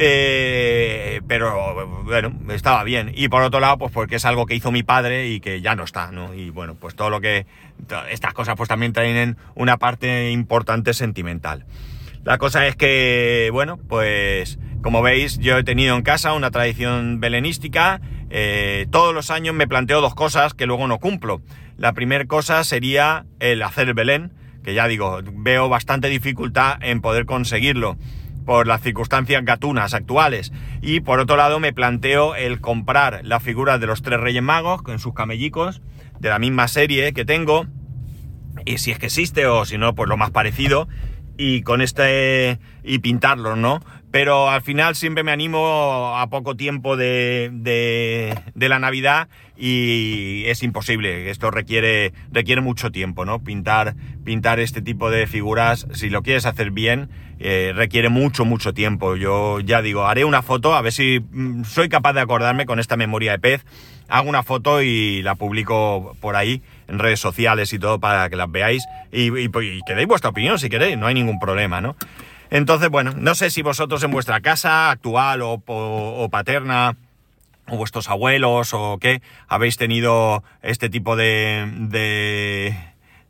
Eh, 0.00 1.20
pero 1.26 2.04
bueno, 2.04 2.32
estaba 2.50 2.84
bien. 2.84 3.10
Y 3.16 3.28
por 3.28 3.42
otro 3.42 3.58
lado, 3.58 3.78
pues 3.78 3.90
porque 3.90 4.16
es 4.16 4.24
algo 4.24 4.46
que 4.46 4.54
hizo 4.54 4.70
mi 4.70 4.84
padre 4.84 5.28
y 5.28 5.40
que 5.40 5.60
ya 5.60 5.74
no 5.74 5.82
está, 5.82 6.12
¿no? 6.12 6.34
Y 6.34 6.50
bueno, 6.50 6.76
pues 6.76 6.94
todo 6.94 7.10
lo 7.10 7.20
que... 7.20 7.46
Estas 8.10 8.32
cosas 8.32 8.54
pues 8.56 8.68
también 8.68 8.92
tienen 8.92 9.36
una 9.56 9.76
parte 9.76 10.30
importante 10.30 10.94
sentimental. 10.94 11.64
La 12.28 12.36
cosa 12.36 12.66
es 12.66 12.76
que, 12.76 13.48
bueno, 13.54 13.78
pues 13.88 14.58
como 14.82 15.00
veis, 15.00 15.38
yo 15.38 15.56
he 15.56 15.64
tenido 15.64 15.96
en 15.96 16.02
casa 16.02 16.34
una 16.34 16.50
tradición 16.50 17.20
belenística. 17.20 18.02
Eh, 18.28 18.86
todos 18.90 19.14
los 19.14 19.30
años 19.30 19.54
me 19.54 19.66
planteo 19.66 20.02
dos 20.02 20.14
cosas 20.14 20.52
que 20.52 20.66
luego 20.66 20.86
no 20.88 20.98
cumplo. 20.98 21.40
La 21.78 21.94
primera 21.94 22.26
cosa 22.26 22.62
sería 22.64 23.24
el 23.40 23.62
hacer 23.62 23.88
el 23.88 23.94
Belén, 23.94 24.34
que 24.62 24.74
ya 24.74 24.86
digo, 24.88 25.20
veo 25.24 25.70
bastante 25.70 26.10
dificultad 26.10 26.76
en 26.82 27.00
poder 27.00 27.24
conseguirlo 27.24 27.96
por 28.44 28.66
las 28.66 28.82
circunstancias 28.82 29.42
gatunas 29.46 29.94
actuales. 29.94 30.52
Y 30.82 31.00
por 31.00 31.20
otro 31.20 31.38
lado 31.38 31.60
me 31.60 31.72
planteo 31.72 32.34
el 32.34 32.60
comprar 32.60 33.20
las 33.24 33.42
figuras 33.42 33.80
de 33.80 33.86
los 33.86 34.02
tres 34.02 34.20
Reyes 34.20 34.42
Magos 34.42 34.82
con 34.82 34.98
sus 34.98 35.14
camellicos 35.14 35.80
de 36.20 36.28
la 36.28 36.38
misma 36.38 36.68
serie 36.68 37.14
que 37.14 37.24
tengo. 37.24 37.64
Y 38.66 38.76
si 38.76 38.90
es 38.90 38.98
que 38.98 39.06
existe 39.06 39.46
o 39.46 39.64
si 39.64 39.78
no, 39.78 39.94
pues 39.94 40.10
lo 40.10 40.18
más 40.18 40.30
parecido. 40.30 40.88
Y 41.38 41.62
con 41.62 41.80
este... 41.80 42.58
y 42.84 42.98
pintarlos, 42.98 43.56
¿no? 43.56 43.80
pero 44.10 44.48
al 44.48 44.62
final 44.62 44.94
siempre 44.94 45.22
me 45.22 45.32
animo 45.32 46.16
a 46.16 46.28
poco 46.30 46.56
tiempo 46.56 46.96
de, 46.96 47.50
de, 47.52 48.68
la 48.68 48.78
Navidad 48.78 49.28
y 49.56 50.44
es 50.46 50.62
imposible. 50.62 51.30
Esto 51.30 51.50
requiere, 51.50 52.12
requiere 52.32 52.60
mucho 52.60 52.90
tiempo, 52.90 53.24
¿no? 53.24 53.42
Pintar, 53.42 53.96
pintar 54.24 54.60
este 54.60 54.80
tipo 54.80 55.10
de 55.10 55.26
figuras, 55.26 55.86
si 55.92 56.08
lo 56.08 56.22
quieres 56.22 56.46
hacer 56.46 56.70
bien, 56.70 57.10
eh, 57.38 57.72
requiere 57.74 58.08
mucho, 58.08 58.44
mucho 58.44 58.72
tiempo. 58.72 59.16
Yo 59.16 59.60
ya 59.60 59.82
digo, 59.82 60.06
haré 60.06 60.24
una 60.24 60.42
foto, 60.42 60.74
a 60.74 60.82
ver 60.82 60.92
si 60.92 61.20
mm, 61.20 61.64
soy 61.64 61.88
capaz 61.88 62.14
de 62.14 62.20
acordarme 62.20 62.66
con 62.66 62.78
esta 62.78 62.96
memoria 62.96 63.32
de 63.32 63.38
pez. 63.38 63.66
Hago 64.08 64.28
una 64.28 64.42
foto 64.42 64.82
y 64.82 65.22
la 65.22 65.34
publico 65.34 66.16
por 66.20 66.36
ahí 66.36 66.62
en 66.88 66.98
redes 66.98 67.20
sociales 67.20 67.72
y 67.72 67.78
todo 67.78 68.00
para 68.00 68.28
que 68.30 68.36
las 68.36 68.50
veáis 68.50 68.84
y, 69.12 69.28
y, 69.38 69.44
y 69.46 69.80
que 69.86 69.94
deis 69.94 70.08
vuestra 70.08 70.30
opinión 70.30 70.58
si 70.58 70.68
queréis, 70.68 70.96
no 70.96 71.06
hay 71.06 71.14
ningún 71.14 71.38
problema, 71.38 71.80
¿no? 71.80 71.96
Entonces, 72.50 72.88
bueno, 72.88 73.12
no 73.16 73.34
sé 73.34 73.50
si 73.50 73.62
vosotros 73.62 74.02
en 74.02 74.10
vuestra 74.10 74.40
casa 74.40 74.90
actual 74.90 75.42
o, 75.42 76.28
paterna, 76.30 76.96
o 77.68 77.76
vuestros 77.76 78.08
abuelos 78.08 78.72
o 78.72 78.98
qué, 78.98 79.20
habéis 79.48 79.76
tenido 79.76 80.42
este 80.62 80.88
tipo 80.88 81.14
de, 81.14 81.70
de, 81.76 82.76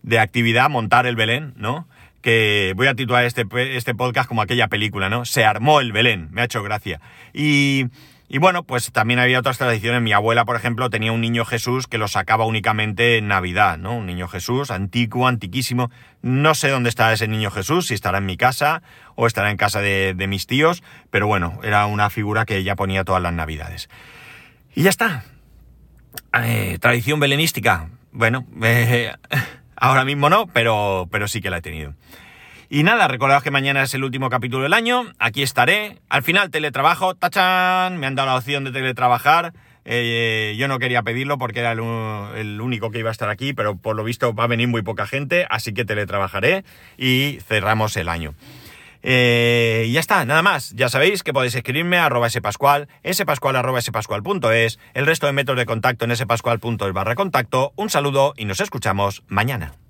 de 0.03 0.19
actividad, 0.21 0.71
montar 0.71 1.07
el 1.07 1.17
Belén, 1.17 1.55
¿no? 1.57 1.89
que 2.23 2.73
voy 2.77 2.89
a 2.89 2.95
titular 2.95 3.25
este, 3.25 3.47
este 3.77 3.95
podcast 3.95 4.29
como 4.29 4.43
aquella 4.43 4.67
película, 4.67 5.09
¿no? 5.09 5.25
Se 5.25 5.45
armó 5.45 5.81
el 5.81 5.93
Belén, 5.93 6.29
me 6.33 6.41
ha 6.43 6.45
hecho 6.45 6.63
gracia. 6.65 7.01
Y, 7.33 7.87
y 8.31 8.37
bueno, 8.37 8.63
pues 8.63 8.93
también 8.93 9.21
había 9.21 9.39
otras 9.39 9.57
tradiciones. 9.57 10.03
Mi 10.03 10.13
abuela, 10.13 10.45
por 10.45 10.55
ejemplo, 10.55 10.91
tenía 10.91 11.13
un 11.13 11.23
niño 11.23 11.47
Jesús 11.47 11.87
que 11.87 11.97
lo 11.97 12.09
sacaba 12.09 12.45
únicamente 12.45 13.17
en 13.17 13.29
Navidad, 13.29 13.79
¿no? 13.79 13.97
Un 13.97 14.05
niño 14.05 14.29
Jesús 14.29 14.71
antiguo, 14.71 15.27
antiquísimo. 15.27 15.91
No 16.21 16.55
sé 16.55 16.69
dónde 16.69 16.91
está 16.91 17.11
ese 17.11 17.27
niño 17.27 17.51
Jesús, 17.51 17.87
si 17.87 17.95
estará 17.95 18.19
en 18.19 18.27
mi 18.27 18.37
casa 18.37 18.83
o 19.15 19.27
estará 19.27 19.51
en 19.51 19.57
casa 19.57 19.81
de, 19.81 20.15
mis 20.29 20.47
tíos, 20.47 20.83
pero 21.11 21.27
bueno, 21.27 21.59
era 21.63 21.87
una 21.87 22.11
figura 22.11 22.45
que 22.45 22.59
ella 22.59 22.77
ponía 22.77 23.03
todas 23.03 23.23
las 23.23 23.33
Navidades. 23.33 23.89
Y 24.75 24.83
ya 24.83 24.91
está. 24.91 25.25
Eh, 26.43 26.77
tradición 26.83 27.21
belenística. 27.21 27.89
Bueno, 28.13 28.47
eh, 28.63 29.11
ahora 29.75 30.05
mismo 30.05 30.29
no, 30.29 30.49
pero, 30.49 31.09
pero 31.11 31.29
sí 31.29 31.41
que 31.41 31.49
la 31.49 31.59
he 31.59 31.63
tenido. 31.63 31.95
Y 32.71 32.83
nada, 32.83 33.09
recordad 33.09 33.43
que 33.43 33.51
mañana 33.51 33.83
es 33.83 33.95
el 33.95 34.05
último 34.05 34.29
capítulo 34.29 34.65
del 34.65 34.75
año, 34.75 35.05
aquí 35.19 35.43
estaré. 35.43 35.97
Al 36.11 36.23
final 36.23 36.51
teletrabajo, 36.51 37.15
tachan, 37.15 37.97
me 37.97 38.07
han 38.07 38.15
dado 38.15 38.29
la 38.29 38.37
opción 38.37 38.65
de 38.65 38.73
teletrabajar. 38.73 39.55
Eh, 39.87 40.55
yo 40.59 40.69
no 40.69 40.79
quería 40.79 41.03
pedirlo 41.03 41.39
porque 41.39 41.61
era 41.61 41.73
el, 41.73 42.61
único 42.61 42.91
que 42.91 42.99
iba 42.99 43.09
a 43.09 43.13
estar 43.13 43.31
aquí, 43.31 43.55
pero 43.55 43.77
por 43.77 43.97
lo 43.97 44.05
visto 44.05 44.35
va 44.35 44.45
a 44.45 44.49
venir 44.49 44.69
muy 44.69 44.83
poca 44.83 45.07
gente, 45.07 45.47
así 45.49 45.73
que 45.73 45.87
teletrabajaré 45.87 46.63
y 46.99 47.39
cerramos 47.47 47.97
el 47.97 48.11
año. 48.11 48.35
Eh, 49.03 49.87
y 49.87 49.93
ya 49.93 50.01
está, 50.01 50.27
nada 50.27 50.43
más. 50.43 50.75
Ya 50.75 50.91
sabéis 50.91 51.23
que 51.23 51.33
podéis 51.33 51.55
escribirme 51.55 51.97
a 51.97 52.05
arroba 52.05 52.29
spascual, 52.29 52.89
spascual 53.11 53.57
spascual.es, 53.81 54.79
el 54.93 55.07
resto 55.07 55.27
de 55.27 55.33
métodos 55.33 55.59
de 55.59 55.65
contacto 55.65 56.05
en 56.05 56.15
spascual.es 56.15 56.93
barra 56.93 57.15
contacto. 57.15 57.73
Un 57.77 57.89
saludo 57.89 58.35
y 58.37 58.45
nos 58.45 58.61
escuchamos 58.61 59.23
mañana. 59.27 59.88